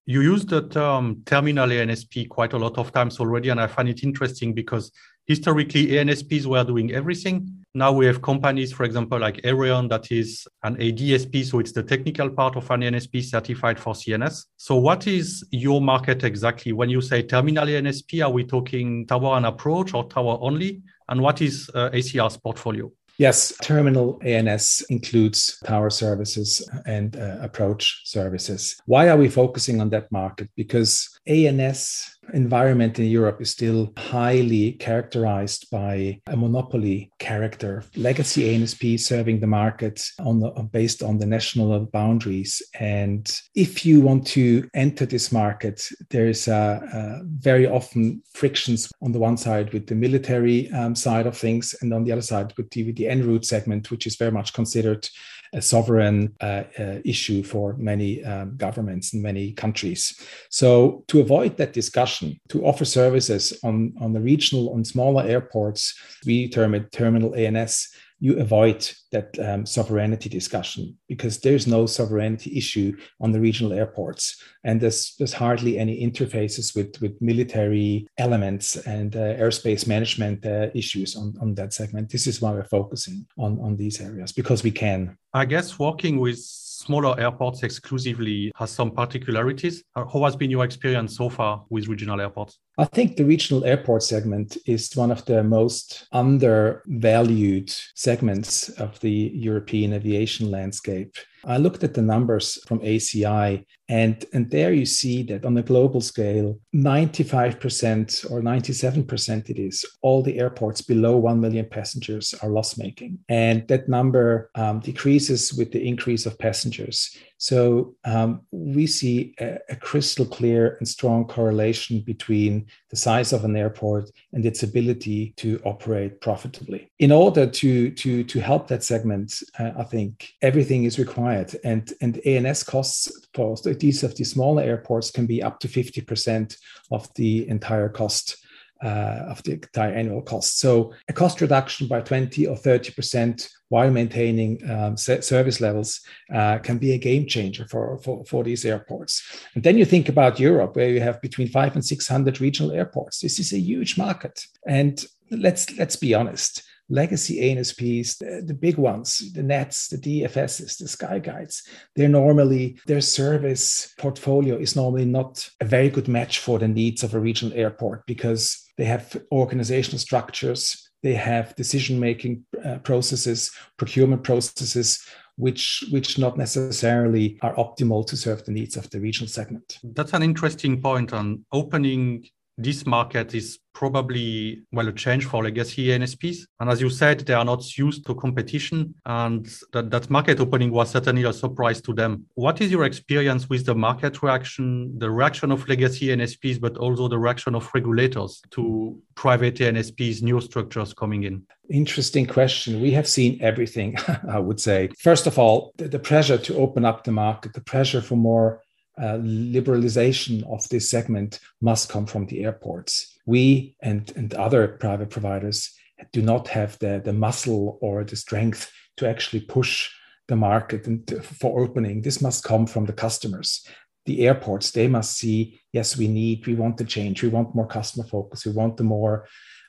You 0.05 0.21
use 0.21 0.45
the 0.45 0.67
term 0.69 1.21
terminal 1.25 1.67
ANSP 1.67 2.29
quite 2.29 2.53
a 2.53 2.57
lot 2.57 2.77
of 2.77 2.93
times 2.93 3.19
already, 3.19 3.49
and 3.49 3.59
I 3.59 3.67
find 3.67 3.89
it 3.89 4.03
interesting 4.03 4.53
because 4.53 4.91
historically 5.25 5.87
ANSPs 5.87 6.45
were 6.45 6.63
doing 6.63 6.93
everything. 6.93 7.65
Now 7.77 7.91
we 7.91 8.07
have 8.07 8.23
companies, 8.23 8.73
for 8.73 8.85
example, 8.85 9.19
like 9.19 9.39
Aireon, 9.43 9.87
that 9.89 10.11
is 10.11 10.47
an 10.63 10.77
ADSP, 10.77 11.45
so 11.45 11.59
it's 11.59 11.73
the 11.73 11.83
technical 11.83 12.27
part 12.27 12.55
of 12.55 12.71
an 12.71 12.81
NSP 12.81 13.23
certified 13.23 13.79
for 13.79 13.93
CNS. 13.93 14.45
So, 14.55 14.77
what 14.77 15.05
is 15.05 15.45
your 15.51 15.79
market 15.79 16.23
exactly? 16.23 16.71
When 16.71 16.89
you 16.89 17.01
say 17.01 17.21
terminal 17.21 17.67
NSP, 17.67 18.25
are 18.25 18.31
we 18.31 18.45
talking 18.45 19.05
tower 19.05 19.37
and 19.37 19.45
approach 19.45 19.93
or 19.93 20.09
tower 20.09 20.39
only? 20.41 20.81
And 21.07 21.21
what 21.21 21.39
is 21.39 21.69
uh, 21.75 21.91
ACR's 21.93 22.35
portfolio? 22.37 22.91
Yes, 23.19 23.53
terminal 23.61 24.19
ANS 24.23 24.83
includes 24.89 25.59
tower 25.63 25.91
services 25.91 26.67
and 26.87 27.15
uh, 27.15 27.37
approach 27.41 28.01
services. 28.05 28.79
Why 28.85 29.09
are 29.09 29.17
we 29.17 29.29
focusing 29.29 29.81
on 29.81 29.89
that 29.91 30.11
market? 30.11 30.49
Because 30.55 31.16
ANS 31.27 32.17
environment 32.33 32.99
in 32.99 33.05
Europe 33.05 33.41
is 33.41 33.49
still 33.49 33.93
highly 33.97 34.73
characterized 34.73 35.69
by 35.71 36.19
a 36.27 36.35
monopoly 36.35 37.11
character. 37.19 37.83
Legacy 37.95 38.43
ANSP 38.43 38.99
serving 38.99 39.39
the 39.39 39.47
market 39.47 40.03
on 40.19 40.39
the, 40.39 40.49
based 40.71 41.03
on 41.03 41.17
the 41.17 41.25
national 41.25 41.79
boundaries. 41.85 42.61
And 42.79 43.29
if 43.55 43.85
you 43.85 44.01
want 44.01 44.27
to 44.27 44.67
enter 44.73 45.05
this 45.05 45.31
market, 45.31 45.87
there's 46.09 46.47
a, 46.47 46.81
uh, 46.93 47.23
very 47.39 47.67
often 47.67 48.21
frictions 48.33 48.91
on 49.01 49.11
the 49.11 49.19
one 49.19 49.37
side 49.37 49.73
with 49.73 49.87
the 49.87 49.95
military 49.95 50.69
um, 50.71 50.95
side 50.95 51.27
of 51.27 51.37
things, 51.37 51.75
and 51.81 51.93
on 51.93 52.03
the 52.03 52.11
other 52.11 52.21
side 52.21 52.53
with 52.57 52.69
the, 52.71 52.83
with 52.83 52.97
the 52.97 53.07
en 53.07 53.25
route 53.25 53.45
segment, 53.45 53.91
which 53.91 54.07
is 54.07 54.15
very 54.15 54.31
much 54.31 54.53
considered 54.53 55.07
a 55.53 55.61
sovereign 55.61 56.35
uh, 56.41 56.63
uh, 56.79 56.99
issue 57.05 57.43
for 57.43 57.75
many 57.77 58.23
um, 58.23 58.55
governments 58.57 59.13
in 59.13 59.21
many 59.21 59.53
countries. 59.53 60.19
So, 60.49 61.03
to 61.07 61.21
avoid 61.21 61.57
that 61.57 61.73
discussion, 61.73 62.39
to 62.49 62.65
offer 62.65 62.85
services 62.85 63.57
on, 63.63 63.93
on 63.99 64.13
the 64.13 64.21
regional 64.21 64.73
on 64.73 64.83
smaller 64.83 65.23
airports, 65.23 65.99
we 66.25 66.49
term 66.49 66.75
it 66.75 66.91
terminal 66.91 67.35
ANS 67.35 67.89
you 68.19 68.39
avoid 68.39 68.89
that 69.11 69.37
um, 69.39 69.65
sovereignty 69.65 70.29
discussion 70.29 70.97
because 71.07 71.39
there's 71.39 71.67
no 71.67 71.85
sovereignty 71.85 72.57
issue 72.57 72.97
on 73.21 73.31
the 73.31 73.39
regional 73.39 73.73
airports. 73.73 74.41
And 74.63 74.81
there's, 74.81 75.15
there's 75.17 75.33
hardly 75.33 75.77
any 75.77 76.05
interfaces 76.05 76.75
with, 76.75 76.99
with 77.01 77.21
military 77.21 78.07
elements 78.17 78.75
and 78.75 79.15
uh, 79.15 79.35
airspace 79.35 79.87
management 79.87 80.45
uh, 80.45 80.69
issues 80.73 81.15
on, 81.15 81.35
on 81.39 81.53
that 81.55 81.73
segment. 81.73 82.09
This 82.09 82.27
is 82.27 82.41
why 82.41 82.51
we're 82.51 82.63
focusing 82.65 83.25
on, 83.37 83.59
on 83.61 83.77
these 83.77 84.01
areas 84.01 84.31
because 84.31 84.63
we 84.63 84.71
can. 84.71 85.17
I 85.33 85.45
guess 85.45 85.77
working 85.77 86.19
with 86.19 86.39
smaller 86.77 87.19
airports 87.19 87.63
exclusively 87.63 88.51
has 88.55 88.69
some 88.69 88.91
particularities. 88.91 89.83
Uh, 89.95 90.05
how 90.05 90.23
has 90.23 90.35
been 90.35 90.51
your 90.51 90.63
experience 90.63 91.17
so 91.17 91.29
far 91.29 91.63
with 91.69 91.87
regional 91.87 92.21
airports? 92.21 92.59
I 92.77 92.85
think 92.85 93.17
the 93.17 93.25
regional 93.25 93.65
airport 93.65 94.03
segment 94.03 94.57
is 94.67 94.95
one 94.95 95.11
of 95.11 95.25
the 95.25 95.43
most 95.43 96.07
undervalued 96.11 97.71
segments 97.95 98.69
of 98.69 98.99
the 98.99 99.31
European 99.33 99.93
aviation 99.93 100.51
landscape. 100.51 101.15
I 101.47 101.57
looked 101.57 101.83
at 101.83 101.93
the 101.93 102.01
numbers 102.01 102.59
from 102.67 102.79
ACI, 102.79 103.65
and, 103.87 104.25
and 104.33 104.51
there 104.51 104.73
you 104.73 104.85
see 104.85 105.23
that 105.23 105.45
on 105.45 105.57
a 105.57 105.63
global 105.63 106.01
scale, 106.01 106.59
95% 106.75 108.29
or 108.29 108.41
97% 108.41 109.49
it 109.49 109.57
is, 109.57 109.85
all 110.01 110.21
the 110.21 110.39
airports 110.39 110.81
below 110.81 111.15
1 111.15 111.39
million 111.39 111.65
passengers 111.69 112.33
are 112.43 112.49
loss 112.49 112.77
making. 112.77 113.19
And 113.29 113.65
that 113.69 113.87
number 113.87 114.51
um, 114.55 114.81
decreases 114.81 115.53
with 115.53 115.71
the 115.71 115.87
increase 115.87 116.25
of 116.25 116.37
passengers. 116.37 117.15
So 117.37 117.95
um, 118.03 118.41
we 118.51 118.87
see 118.87 119.35
a, 119.39 119.59
a, 119.69 119.75
crystal 119.75 120.25
clear 120.25 120.75
and 120.79 120.87
strong 120.87 121.25
correlation 121.25 122.01
between 122.01 122.65
the 122.89 122.95
size 122.95 123.31
of 123.31 123.45
an 123.45 123.55
airport 123.55 124.09
and 124.33 124.43
its 124.45 124.63
ability 124.63 125.33
to 125.37 125.61
operate 125.63 126.19
profitably. 126.19 126.89
In 126.97 127.11
order 127.11 127.45
to 127.45 127.91
to 127.91 128.23
to 128.23 128.39
help 128.39 128.67
that 128.67 128.83
segment, 128.83 129.43
uh, 129.59 129.71
I 129.77 129.83
think 129.83 130.33
everything 130.41 130.85
is 130.85 130.97
required, 130.97 131.55
and 131.63 131.93
and 132.01 132.19
ANS 132.25 132.63
costs 132.63 133.11
for 133.33 133.55
these 133.55 134.03
of 134.03 134.15
the 134.15 134.23
smaller 134.23 134.63
airports 134.63 135.11
can 135.11 135.27
be 135.27 135.43
up 135.43 135.59
to 135.59 135.67
fifty 135.67 136.01
percent 136.01 136.57
of 136.91 137.07
the 137.13 137.47
entire 137.47 137.89
cost 137.89 138.37
uh, 138.83 139.25
of 139.29 139.41
the 139.43 139.53
entire 139.53 139.93
annual 139.93 140.21
cost. 140.21 140.59
So 140.59 140.93
a 141.07 141.13
cost 141.13 141.41
reduction 141.41 141.87
by 141.87 142.01
20 142.01 142.47
or 142.47 142.55
30% 142.55 143.49
while 143.69 143.91
maintaining 143.91 144.59
um, 144.69 144.95
service 144.95 145.59
levels 145.59 146.01
uh, 146.33 146.57
can 146.59 146.77
be 146.77 146.93
a 146.93 146.97
game 146.97 147.25
changer 147.25 147.67
for, 147.67 147.97
for, 147.99 148.23
for 148.25 148.43
these 148.43 148.65
airports. 148.65 149.45
And 149.55 149.63
then 149.63 149.77
you 149.77 149.85
think 149.85 150.09
about 150.09 150.39
Europe, 150.39 150.75
where 150.75 150.89
you 150.89 151.01
have 151.01 151.21
between 151.21 151.49
five 151.49 151.75
and 151.75 151.85
600 151.85 152.39
regional 152.39 152.71
airports. 152.71 153.19
This 153.19 153.39
is 153.39 153.51
a 153.53 153.59
huge 153.59 153.97
market. 153.97 154.45
And 154.67 155.03
let's, 155.31 155.77
let's 155.77 155.97
be 155.97 156.13
honest, 156.13 156.63
legacy 156.89 157.41
ANSPs, 157.41 158.17
the, 158.17 158.43
the, 158.45 158.53
big 158.53 158.77
ones, 158.77 159.31
the 159.33 159.43
NATS, 159.43 159.89
the 159.89 159.97
DFSs, 159.97 160.77
the 160.77 160.85
Skyguides, 160.85 161.61
they're 161.95 162.07
normally, 162.07 162.79
their 162.85 163.01
service 163.01 163.93
portfolio 163.97 164.57
is 164.57 164.75
normally 164.75 165.05
not 165.05 165.49
a 165.59 165.65
very 165.65 165.89
good 165.89 166.07
match 166.07 166.39
for 166.39 166.59
the 166.59 166.67
needs 166.67 167.03
of 167.03 167.13
a 167.13 167.19
regional 167.19 167.57
airport 167.57 168.05
because 168.05 168.63
they 168.77 168.85
have 168.85 169.17
organizational 169.31 169.99
structures, 169.99 170.89
they 171.03 171.13
have 171.13 171.55
decision 171.55 171.99
making 171.99 172.45
uh, 172.63 172.77
processes, 172.79 173.51
procurement 173.77 174.23
processes 174.23 175.05
which 175.37 175.85
which 175.91 176.17
not 176.17 176.35
necessarily 176.35 177.37
are 177.41 177.53
optimal 177.55 178.05
to 178.07 178.17
serve 178.17 178.43
the 178.45 178.51
needs 178.51 178.75
of 178.75 178.89
the 178.89 178.99
regional 178.99 179.29
segment. 179.29 179.77
That's 179.83 180.13
an 180.13 180.23
interesting 180.23 180.81
point 180.81 181.13
on 181.13 181.45
opening 181.51 182.25
this 182.57 182.85
market 182.85 183.35
is 183.35 183.59
probably 183.73 184.63
well 184.71 184.87
a 184.87 184.91
change 184.91 185.25
for 185.25 185.43
legacy 185.43 185.89
NSPs. 185.89 186.39
And 186.59 186.67
as 186.67 186.81
you 186.81 186.89
said, 186.89 187.19
they 187.19 187.35
are 187.35 187.45
not 187.45 187.77
used 187.77 188.07
to 188.07 188.15
competition, 188.15 188.95
and 189.05 189.45
that, 189.71 189.91
that 189.91 190.09
market 190.09 190.39
opening 190.39 190.71
was 190.71 190.89
certainly 190.89 191.23
a 191.23 191.31
surprise 191.31 191.79
to 191.81 191.93
them. 191.93 192.25
What 192.33 192.59
is 192.59 192.71
your 192.71 192.85
experience 192.85 193.47
with 193.47 193.67
the 193.67 193.75
market 193.75 194.23
reaction, 194.23 194.97
the 194.97 195.11
reaction 195.11 195.51
of 195.51 195.69
legacy 195.69 196.07
NSPs, 196.07 196.59
but 196.59 196.75
also 196.77 197.07
the 197.07 197.19
reaction 197.19 197.53
of 197.53 197.69
regulators 197.75 198.41
to 198.51 198.99
private 199.13 199.55
NSPs, 199.55 200.23
new 200.23 200.41
structures 200.41 200.93
coming 200.93 201.23
in? 201.23 201.43
Interesting 201.69 202.25
question. 202.25 202.81
We 202.81 202.91
have 202.91 203.07
seen 203.07 203.37
everything, 203.41 203.97
I 204.27 204.39
would 204.39 204.59
say. 204.59 204.89
First 204.99 205.27
of 205.27 205.37
all, 205.37 205.73
the, 205.77 205.87
the 205.87 205.99
pressure 205.99 206.39
to 206.39 206.57
open 206.57 206.83
up 206.83 207.03
the 207.03 207.11
market, 207.11 207.53
the 207.53 207.61
pressure 207.61 208.01
for 208.01 208.15
more 208.15 208.61
uh, 208.99 209.17
liberalization 209.17 210.43
of 210.51 210.67
this 210.69 210.89
segment 210.89 211.39
must 211.61 211.89
come 211.89 212.05
from 212.05 212.25
the 212.25 212.43
airports. 212.43 213.17
We 213.25 213.75
and, 213.81 214.11
and 214.15 214.33
other 214.33 214.67
private 214.67 215.09
providers 215.09 215.71
do 216.13 216.21
not 216.21 216.47
have 216.49 216.77
the, 216.79 217.01
the 217.03 217.13
muscle 217.13 217.77
or 217.81 218.03
the 218.03 218.15
strength 218.15 218.71
to 218.97 219.07
actually 219.07 219.41
push 219.41 219.89
the 220.27 220.35
market 220.35 220.87
and 220.87 221.09
for 221.23 221.61
opening. 221.61 222.01
This 222.01 222.21
must 222.21 222.43
come 222.43 222.67
from 222.67 222.85
the 222.85 222.93
customers. 222.93 223.65
The 224.05 224.25
airports, 224.25 224.71
they 224.71 224.87
must 224.87 225.17
see, 225.17 225.59
yes, 225.73 225.97
we 225.97 226.07
need, 226.07 226.47
we 226.47 226.55
want 226.55 226.77
the 226.77 226.85
change, 226.85 227.21
we 227.21 227.29
want 227.29 227.55
more 227.55 227.67
customer 227.67 228.07
focus, 228.07 228.45
we 228.45 228.53
want 228.53 228.77
the 228.77 228.83
more 228.83 229.27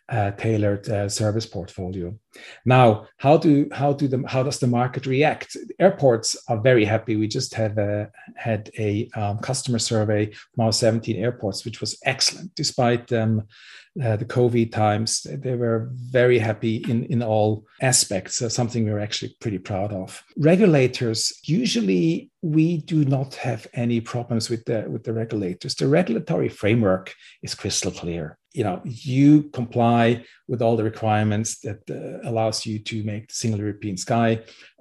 uh, 0.09 0.31
tailored 0.33 0.88
uh, 0.88 1.09
service 1.09 1.47
portfolio. 1.47 2.15
Now, 2.65 3.07
how 3.19 3.37
do 3.37 3.69
how 3.73 3.93
do 3.93 4.09
the 4.09 4.25
how 4.27 4.43
does 4.43 4.59
the 4.59 4.67
market 4.67 5.07
react? 5.07 5.57
Airports 5.79 6.37
are 6.49 6.61
very 6.61 6.85
happy. 6.85 7.17
We 7.17 7.29
just 7.29 7.55
have 7.55 7.77
a 7.79 8.11
had 8.37 8.71
a 8.79 9.09
um, 9.15 9.38
customer 9.38 9.79
survey 9.79 10.31
from 10.55 10.65
our 10.65 10.73
17 10.73 11.17
airports, 11.17 11.65
which 11.65 11.81
was 11.81 11.99
excellent, 12.05 12.55
despite 12.55 13.12
um, 13.12 13.43
uh, 14.03 14.17
the 14.17 14.25
COVID 14.25 14.73
times. 14.73 15.27
They 15.29 15.57
were 15.57 15.91
very 15.93 16.38
happy 16.38 16.77
in 16.88 17.05
in 17.05 17.23
all 17.23 17.67
aspects. 17.83 18.41
Uh, 18.41 18.49
something 18.49 18.85
we 18.85 18.91
we're 18.91 19.00
actually 19.00 19.37
pretty 19.41 19.59
proud 19.59 19.93
of. 19.93 20.23
Regulators 20.38 21.33
usually 21.45 22.31
we 22.41 22.79
do 22.79 23.05
not 23.05 23.35
have 23.35 23.67
any 23.75 24.00
problems 24.00 24.49
with 24.49 24.65
the 24.65 24.87
with 24.88 25.05
the 25.05 25.12
regulators. 25.12 25.75
The 25.75 25.88
regulatory 25.88 26.49
framework 26.49 27.15
is 27.43 27.55
crystal 27.55 27.91
clear 27.91 28.38
you 28.59 28.65
know 28.65 28.81
you 28.85 29.45
comply 29.61 30.25
with 30.49 30.61
all 30.61 30.77
the 30.77 30.91
requirements 30.93 31.61
that 31.61 31.81
uh, 31.88 32.29
allows 32.29 32.67
you 32.67 32.77
to 32.81 33.05
make 33.05 33.29
the 33.29 33.35
single 33.43 33.61
european 33.61 33.97
sky 33.97 34.31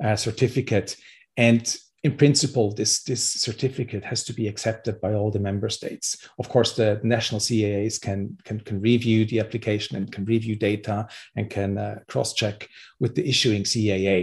uh, 0.04 0.16
certificate. 0.16 0.98
And 1.38 1.64
in 2.04 2.18
principle 2.18 2.68
this 2.74 3.04
this 3.04 3.24
certificate 3.48 4.04
has 4.12 4.24
to 4.24 4.34
be 4.34 4.48
accepted 4.48 5.00
by 5.00 5.14
all 5.14 5.30
the 5.32 5.46
member 5.50 5.70
states. 5.70 6.08
Of 6.42 6.50
course 6.50 6.72
the 6.76 7.00
national 7.04 7.42
caas 7.42 8.00
can 8.00 8.20
can, 8.48 8.60
can 8.68 8.82
review 8.82 9.26
the 9.26 9.40
application 9.40 9.96
and 9.98 10.12
can 10.12 10.26
review 10.26 10.56
data 10.56 11.08
and 11.36 11.50
can 11.58 11.78
uh, 11.78 12.00
cross 12.08 12.34
check 12.34 12.70
with 13.00 13.14
the 13.16 13.28
issuing 13.30 13.64
caa 13.64 14.20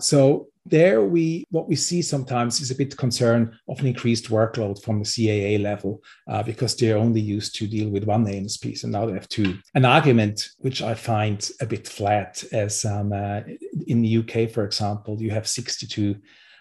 so 0.00 0.48
there 0.66 1.02
we 1.02 1.44
what 1.50 1.68
we 1.68 1.76
see 1.76 2.02
sometimes 2.02 2.60
is 2.60 2.70
a 2.70 2.74
bit 2.74 2.96
concern 2.96 3.58
of 3.68 3.80
an 3.80 3.86
increased 3.86 4.28
workload 4.28 4.82
from 4.82 4.98
the 4.98 5.04
CAA 5.04 5.62
level 5.62 6.02
uh, 6.28 6.42
because 6.42 6.76
they're 6.76 6.98
only 6.98 7.20
used 7.20 7.54
to 7.56 7.66
deal 7.66 7.88
with 7.88 8.04
one 8.04 8.26
ANSP, 8.26 8.82
and 8.82 8.92
now 8.92 9.06
they 9.06 9.14
have 9.14 9.28
two. 9.28 9.58
An 9.74 9.84
argument 9.84 10.50
which 10.58 10.82
I 10.82 10.94
find 10.94 11.48
a 11.60 11.66
bit 11.66 11.88
flat, 11.88 12.44
as 12.52 12.84
um, 12.84 13.12
uh, 13.12 13.40
in 13.86 14.02
the 14.02 14.18
UK, 14.18 14.50
for 14.50 14.64
example, 14.64 15.20
you 15.20 15.30
have 15.30 15.48
62 15.48 16.16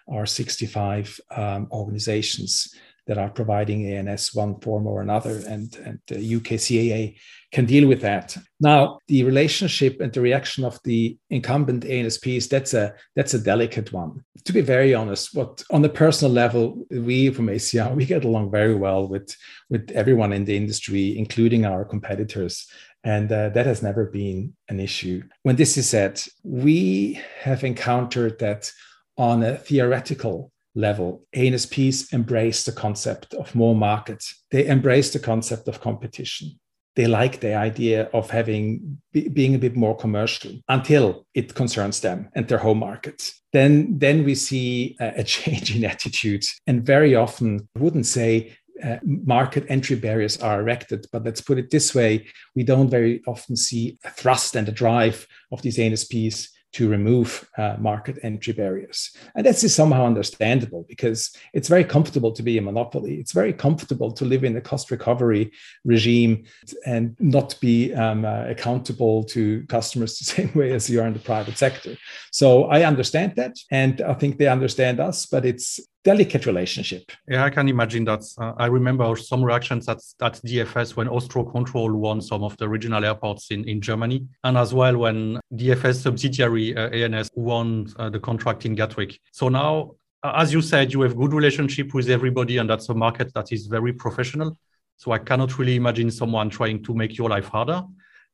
or 0.08 0.26
65 0.26 1.20
um, 1.36 1.68
organizations 1.72 2.74
that 3.08 3.18
are 3.18 3.30
providing 3.30 3.88
ANS 3.88 4.34
one 4.34 4.60
form 4.60 4.86
or 4.86 5.02
another, 5.02 5.42
and, 5.48 5.76
and 5.86 6.00
the 6.08 6.16
UKCAA 6.16 7.18
can 7.52 7.66
deal 7.66 7.88
with 7.88 8.02
that. 8.02 8.38
Now, 8.60 9.00
the 9.08 9.24
relationship 9.24 10.02
and 10.02 10.12
the 10.12 10.22
reaction 10.22 10.66
of 10.66 10.78
the 10.84 11.18
incumbent 11.30 11.86
ANSPs, 11.86 12.50
that's 12.50 12.74
a 12.74 12.94
that's 13.16 13.34
a 13.34 13.40
delicate 13.40 13.94
one. 13.94 14.24
To 14.44 14.54
be 14.54 14.62
very 14.62 14.94
honest, 14.94 15.34
what 15.34 15.64
on 15.72 15.82
the 15.82 15.90
personal 15.90 16.34
level, 16.34 16.86
we 16.92 17.30
from 17.30 17.48
ACR, 17.48 17.96
we 17.96 18.06
get 18.06 18.26
along 18.26 18.52
very 18.52 18.76
well 18.76 19.08
with, 19.08 19.36
with 19.70 19.90
everyone 19.92 20.34
in 20.34 20.46
the 20.46 20.58
industry, 20.58 21.18
including 21.18 21.66
our 21.66 21.86
competitors. 21.86 22.68
And 23.04 23.32
uh, 23.32 23.50
that 23.50 23.66
has 23.66 23.82
never 23.82 24.06
been 24.06 24.54
an 24.68 24.82
issue. 24.82 25.24
When 25.44 25.56
this 25.56 25.78
is 25.78 25.88
said, 25.88 26.22
we 26.44 27.22
have 27.40 27.64
encountered 27.64 28.40
that 28.40 28.70
on 29.18 29.44
a 29.44 29.58
theoretical 29.58 30.52
level, 30.78 31.26
ANSPs 31.36 32.14
embrace 32.14 32.64
the 32.64 32.72
concept 32.72 33.34
of 33.34 33.54
more 33.56 33.76
markets. 33.76 34.44
They 34.52 34.68
embrace 34.68 35.12
the 35.12 35.20
concept 35.20 35.68
of 35.68 35.82
competition. 35.82 36.60
They 36.96 37.08
like 37.08 37.40
the 37.40 37.56
idea 37.56 38.10
of 38.14 38.30
having 38.30 39.02
be, 39.12 39.28
being 39.28 39.56
a 39.56 39.60
bit 39.60 39.76
more 39.76 39.96
commercial 39.96 40.52
until 40.68 41.26
it 41.34 41.54
concerns 41.54 42.00
them 42.00 42.30
and 42.36 42.48
their 42.48 42.58
home 42.58 42.80
markets. 42.80 43.42
Then, 43.54 44.00
then 44.00 44.24
we 44.24 44.36
see 44.36 44.96
a, 45.00 45.20
a 45.20 45.24
change 45.36 45.76
in 45.76 45.84
attitudes. 45.84 46.60
And 46.66 46.86
very 46.86 47.16
often, 47.16 47.68
I 47.76 47.80
wouldn't 47.80 48.06
say 48.06 48.56
uh, 48.84 48.98
market 49.04 49.66
entry 49.70 49.96
barriers 49.96 50.38
are 50.38 50.60
erected. 50.60 51.08
But 51.12 51.24
let's 51.24 51.42
put 51.42 51.58
it 51.58 51.70
this 51.72 51.94
way 51.96 52.28
we 52.56 52.64
don't 52.64 52.90
very 52.90 53.22
often 53.28 53.56
see 53.56 53.98
a 54.04 54.10
thrust 54.12 54.56
and 54.56 54.68
a 54.70 54.72
drive 54.72 55.28
of 55.52 55.62
these 55.62 55.78
ANSPs 55.78 56.50
to 56.78 56.88
remove 56.88 57.50
uh, 57.58 57.76
market 57.80 58.20
entry 58.22 58.54
barriers. 58.54 59.10
And 59.34 59.44
that's 59.44 59.74
somehow 59.74 60.06
understandable 60.06 60.86
because 60.88 61.36
it's 61.52 61.68
very 61.68 61.84
comfortable 61.84 62.32
to 62.34 62.44
be 62.44 62.60
a 62.60 62.62
monopoly. 62.62 63.16
It's 63.16 63.32
very 63.32 63.52
comfortable 63.52 64.12
to 64.12 64.26
live 64.26 64.44
in 64.44 64.56
a 64.56 64.62
cost 64.62 64.92
recovery 64.92 65.52
regime 65.84 66.44
and 66.86 67.16
not 67.20 67.60
be 67.60 67.96
um, 67.96 68.26
uh, 68.26 68.46
accountable 68.46 69.24
to 69.24 69.66
customers 69.70 70.20
the 70.20 70.26
same 70.36 70.52
way 70.54 70.72
as 70.72 70.88
you 70.88 71.02
are 71.02 71.08
in 71.08 71.14
the 71.14 71.20
private 71.34 71.58
sector. 71.58 71.98
So 72.32 72.66
I 72.66 72.84
understand 72.84 73.34
that. 73.38 73.56
And 73.72 74.02
I 74.02 74.14
think 74.14 74.38
they 74.38 74.48
understand 74.48 75.00
us, 75.00 75.26
but 75.26 75.46
it's 75.46 75.80
delicate 76.12 76.46
relationship. 76.46 77.04
Yeah, 77.28 77.44
I 77.44 77.50
can 77.50 77.68
imagine 77.68 78.06
that. 78.06 78.24
Uh, 78.38 78.54
I 78.58 78.68
remember 78.68 79.06
some 79.18 79.44
reactions 79.44 79.90
at, 79.90 80.00
at 80.22 80.36
DFS 80.50 80.96
when 80.96 81.10
Austro 81.10 81.44
Control 81.44 81.92
won 82.06 82.22
some 82.22 82.44
of 82.44 82.56
the 82.58 82.68
regional 82.76 83.04
airports 83.04 83.52
in, 83.52 83.68
in 83.72 83.82
Germany, 83.82 84.26
and 84.46 84.58
as 84.58 84.74
well 84.74 84.96
when 84.98 85.40
DFS 85.54 85.96
subsidiary 86.08 86.68
uh, 86.78 86.90
ANS 87.00 87.30
won 87.36 87.68
uh, 88.00 88.10
the 88.10 88.22
contract 88.30 88.66
in 88.66 88.74
Gatwick. 88.74 89.20
So 89.34 89.50
now 89.50 89.92
as 90.24 90.52
you 90.52 90.62
said, 90.62 90.94
you 90.94 91.02
have 91.02 91.16
good 91.16 91.34
relationship 91.34 91.94
with 91.94 92.10
everybody, 92.10 92.58
and 92.58 92.70
that's 92.70 92.90
a 92.90 92.94
market 92.94 93.34
that 93.34 93.52
is 93.52 93.68
very 93.68 93.94
professional. 93.94 94.58
So 94.98 95.12
I 95.12 95.20
cannot 95.20 95.60
really 95.60 95.76
imagine 95.76 96.10
someone 96.10 96.50
trying 96.50 96.84
to 96.84 96.94
make 96.94 97.18
your 97.18 97.30
life 97.30 97.50
harder. 97.50 97.84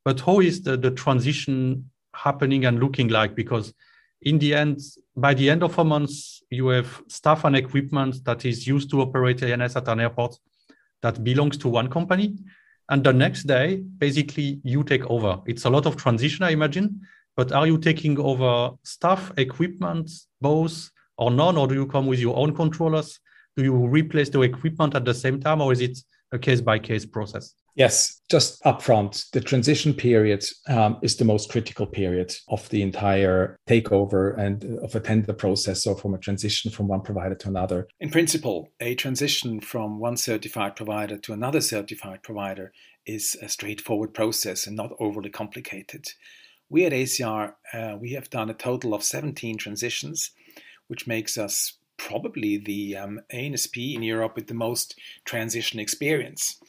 But 0.04 0.20
how 0.20 0.40
is 0.40 0.62
the, 0.62 0.76
the 0.76 0.92
transition 0.92 1.90
happening 2.14 2.64
and 2.66 2.80
looking 2.80 3.08
like? 3.08 3.34
Because 3.34 3.74
in 4.22 4.38
the 4.38 4.54
end, 4.54 4.80
by 5.16 5.34
the 5.34 5.48
end 5.48 5.62
of 5.62 5.78
a 5.78 5.84
month, 5.84 6.10
you 6.50 6.68
have 6.68 7.02
staff 7.08 7.44
and 7.44 7.56
equipment 7.56 8.24
that 8.24 8.44
is 8.44 8.66
used 8.66 8.90
to 8.90 9.00
operate 9.00 9.42
ANS 9.42 9.76
at 9.76 9.88
an 9.88 10.00
airport 10.00 10.36
that 11.02 11.22
belongs 11.22 11.56
to 11.58 11.68
one 11.68 11.88
company. 11.88 12.36
And 12.88 13.02
the 13.04 13.12
next 13.12 13.44
day, 13.44 13.76
basically, 13.98 14.60
you 14.64 14.82
take 14.82 15.04
over. 15.06 15.40
It's 15.46 15.64
a 15.64 15.70
lot 15.70 15.86
of 15.86 15.96
transition, 15.96 16.44
I 16.44 16.50
imagine. 16.50 17.00
But 17.36 17.52
are 17.52 17.66
you 17.66 17.78
taking 17.78 18.18
over 18.18 18.76
staff, 18.82 19.32
equipment, 19.36 20.10
both 20.40 20.90
or 21.16 21.30
none? 21.30 21.56
Or 21.56 21.66
do 21.66 21.74
you 21.74 21.86
come 21.86 22.06
with 22.06 22.20
your 22.20 22.36
own 22.36 22.54
controllers? 22.54 23.20
Do 23.56 23.62
you 23.62 23.74
replace 23.74 24.28
the 24.28 24.42
equipment 24.42 24.94
at 24.94 25.04
the 25.04 25.14
same 25.14 25.40
time, 25.40 25.60
or 25.60 25.72
is 25.72 25.80
it 25.80 25.98
a 26.32 26.38
case 26.38 26.60
by 26.60 26.78
case 26.78 27.06
process? 27.06 27.54
Yes, 27.76 28.20
just 28.30 28.62
upfront, 28.62 29.30
the 29.32 29.40
transition 29.40 29.94
period 29.94 30.44
um, 30.68 30.98
is 31.02 31.16
the 31.16 31.24
most 31.24 31.50
critical 31.50 31.86
period 31.86 32.32
of 32.48 32.68
the 32.68 32.82
entire 32.82 33.58
takeover 33.68 34.38
and 34.38 34.64
of 34.78 34.94
a 34.94 35.00
tender 35.00 35.32
process. 35.32 35.82
So, 35.82 35.96
from 35.96 36.14
a 36.14 36.18
transition 36.18 36.70
from 36.70 36.86
one 36.86 37.00
provider 37.00 37.34
to 37.34 37.48
another. 37.48 37.88
In 37.98 38.10
principle, 38.10 38.68
a 38.78 38.94
transition 38.94 39.60
from 39.60 39.98
one 39.98 40.16
certified 40.16 40.76
provider 40.76 41.18
to 41.18 41.32
another 41.32 41.60
certified 41.60 42.22
provider 42.22 42.72
is 43.06 43.36
a 43.42 43.48
straightforward 43.48 44.14
process 44.14 44.66
and 44.66 44.76
not 44.76 44.92
overly 45.00 45.30
complicated. 45.30 46.06
We 46.68 46.86
at 46.86 46.92
ACR, 46.92 47.54
uh, 47.72 47.96
we 48.00 48.12
have 48.12 48.30
done 48.30 48.50
a 48.50 48.54
total 48.54 48.94
of 48.94 49.02
17 49.02 49.58
transitions, 49.58 50.30
which 50.86 51.06
makes 51.06 51.36
us 51.36 51.76
probably 51.96 52.56
the 52.56 52.96
um, 52.96 53.20
ANSP 53.32 53.94
in 53.94 54.02
Europe 54.02 54.36
with 54.36 54.46
the 54.46 54.54
most 54.54 54.98
transition 55.24 55.80
experience. 55.80 56.60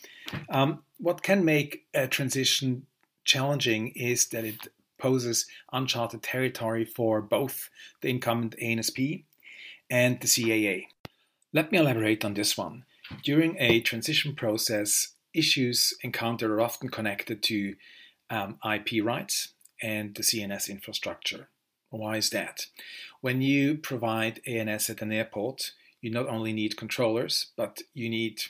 Um, 0.49 0.83
what 0.97 1.23
can 1.23 1.45
make 1.45 1.85
a 1.93 2.07
transition 2.07 2.85
challenging 3.23 3.89
is 3.89 4.27
that 4.27 4.45
it 4.45 4.67
poses 4.97 5.45
uncharted 5.73 6.23
territory 6.23 6.85
for 6.85 7.21
both 7.21 7.69
the 8.01 8.09
incumbent 8.09 8.55
ANSP 8.61 9.23
and 9.89 10.19
the 10.19 10.27
CAA. 10.27 10.85
Let 11.53 11.71
me 11.71 11.77
elaborate 11.77 12.25
on 12.25 12.33
this 12.33 12.57
one. 12.57 12.85
During 13.23 13.55
a 13.59 13.81
transition 13.81 14.35
process, 14.35 15.13
issues 15.33 15.93
encountered 16.01 16.49
are 16.49 16.61
often 16.61 16.89
connected 16.89 17.43
to 17.43 17.75
um, 18.29 18.57
IP 18.63 19.03
rights 19.03 19.49
and 19.81 20.15
the 20.15 20.23
CNS 20.23 20.69
infrastructure. 20.69 21.49
Why 21.89 22.17
is 22.17 22.29
that? 22.31 22.67
When 23.21 23.41
you 23.41 23.75
provide 23.75 24.41
ANS 24.47 24.89
at 24.89 25.01
an 25.01 25.11
airport, 25.11 25.71
you 26.01 26.11
not 26.11 26.27
only 26.27 26.53
need 26.53 26.77
controllers, 26.77 27.51
but 27.57 27.81
you 27.93 28.09
need 28.09 28.41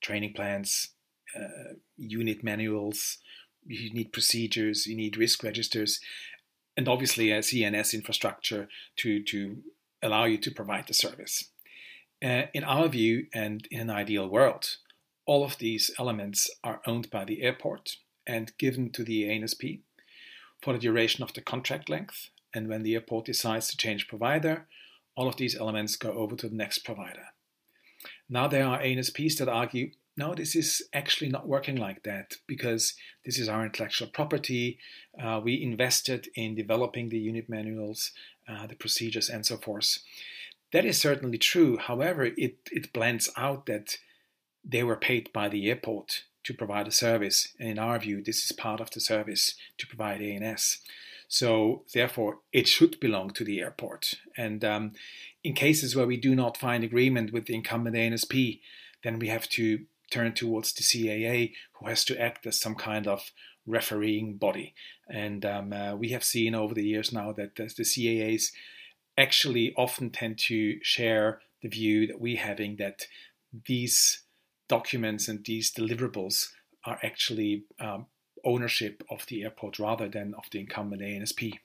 training 0.00 0.34
plans, 0.34 0.88
uh, 1.34 1.74
unit 1.96 2.42
manuals, 2.42 3.18
you 3.64 3.92
need 3.92 4.12
procedures, 4.12 4.86
you 4.86 4.96
need 4.96 5.16
risk 5.16 5.42
registers, 5.42 6.00
and 6.76 6.88
obviously 6.88 7.30
a 7.30 7.38
CNS 7.38 7.94
infrastructure 7.94 8.68
to, 8.96 9.22
to 9.24 9.62
allow 10.02 10.24
you 10.24 10.38
to 10.38 10.50
provide 10.50 10.88
the 10.88 10.94
service. 10.94 11.50
Uh, 12.22 12.42
in 12.52 12.64
our 12.64 12.88
view, 12.88 13.26
and 13.32 13.66
in 13.70 13.80
an 13.80 13.90
ideal 13.90 14.28
world, 14.28 14.76
all 15.26 15.44
of 15.44 15.58
these 15.58 15.90
elements 15.98 16.50
are 16.64 16.80
owned 16.86 17.10
by 17.10 17.24
the 17.24 17.42
airport 17.42 17.96
and 18.26 18.56
given 18.58 18.90
to 18.90 19.04
the 19.04 19.24
ANSP 19.24 19.80
for 20.62 20.72
the 20.72 20.78
duration 20.78 21.22
of 21.22 21.32
the 21.32 21.40
contract 21.40 21.88
length 21.88 22.30
and 22.54 22.68
when 22.68 22.82
the 22.82 22.94
airport 22.94 23.26
decides 23.26 23.68
to 23.68 23.76
change 23.76 24.08
provider, 24.08 24.66
all 25.14 25.28
of 25.28 25.36
these 25.36 25.56
elements 25.56 25.96
go 25.96 26.12
over 26.12 26.36
to 26.36 26.48
the 26.48 26.54
next 26.54 26.80
provider. 26.80 27.26
Now 28.28 28.48
there 28.48 28.66
are 28.66 28.80
ANSPs 28.80 29.38
that 29.38 29.48
argue, 29.48 29.90
no, 30.16 30.34
this 30.34 30.54
is 30.54 30.82
actually 30.92 31.30
not 31.30 31.48
working 31.48 31.76
like 31.76 32.02
that 32.02 32.34
because 32.46 32.94
this 33.24 33.38
is 33.38 33.48
our 33.48 33.64
intellectual 33.64 34.08
property. 34.08 34.78
Uh, 35.22 35.40
we 35.42 35.62
invested 35.62 36.28
in 36.34 36.54
developing 36.54 37.08
the 37.08 37.18
unit 37.18 37.48
manuals, 37.48 38.12
uh, 38.48 38.66
the 38.66 38.74
procedures, 38.74 39.30
and 39.30 39.46
so 39.46 39.56
forth. 39.56 39.98
That 40.72 40.84
is 40.84 41.00
certainly 41.00 41.38
true. 41.38 41.78
However, 41.78 42.24
it, 42.24 42.56
it 42.70 42.92
blends 42.92 43.30
out 43.36 43.66
that 43.66 43.98
they 44.64 44.82
were 44.82 44.96
paid 44.96 45.32
by 45.32 45.48
the 45.48 45.68
airport 45.68 46.24
to 46.44 46.54
provide 46.54 46.88
a 46.88 46.92
service. 46.92 47.48
And 47.58 47.70
in 47.70 47.78
our 47.78 47.98
view, 47.98 48.22
this 48.22 48.44
is 48.44 48.52
part 48.52 48.80
of 48.80 48.90
the 48.90 49.00
service 49.00 49.54
to 49.78 49.86
provide 49.86 50.20
ANS. 50.20 50.78
So 51.32 51.84
therefore, 51.94 52.40
it 52.52 52.68
should 52.68 53.00
belong 53.00 53.30
to 53.30 53.42
the 53.44 53.62
airport. 53.62 54.16
And 54.36 54.62
um, 54.62 54.92
in 55.42 55.54
cases 55.54 55.96
where 55.96 56.06
we 56.06 56.18
do 56.18 56.34
not 56.34 56.58
find 56.58 56.84
agreement 56.84 57.32
with 57.32 57.46
the 57.46 57.54
incumbent 57.54 57.96
ANSP, 57.96 58.60
then 59.02 59.18
we 59.18 59.28
have 59.28 59.48
to 59.48 59.86
turn 60.10 60.34
towards 60.34 60.74
the 60.74 60.82
CAA, 60.82 61.54
who 61.78 61.88
has 61.88 62.04
to 62.04 62.20
act 62.20 62.46
as 62.46 62.60
some 62.60 62.74
kind 62.74 63.08
of 63.08 63.30
refereeing 63.66 64.36
body. 64.36 64.74
And 65.08 65.46
um, 65.46 65.72
uh, 65.72 65.94
we 65.94 66.10
have 66.10 66.22
seen 66.22 66.54
over 66.54 66.74
the 66.74 66.84
years 66.86 67.14
now 67.14 67.32
that 67.32 67.56
the, 67.56 67.62
the 67.64 67.82
CAAs 67.82 68.52
actually 69.16 69.72
often 69.74 70.10
tend 70.10 70.38
to 70.40 70.84
share 70.84 71.40
the 71.62 71.70
view 71.70 72.06
that 72.08 72.20
we're 72.20 72.36
having 72.36 72.76
that 72.76 73.06
these 73.66 74.20
documents 74.68 75.28
and 75.28 75.46
these 75.46 75.72
deliverables 75.72 76.48
are 76.84 76.98
actually 77.02 77.64
um, 77.80 78.04
ownership 78.44 79.02
of 79.10 79.24
the 79.26 79.44
airport 79.44 79.78
rather 79.78 80.08
than 80.08 80.34
of 80.34 80.44
the 80.50 80.60
incumbent 80.60 81.02
ANSP. 81.02 81.58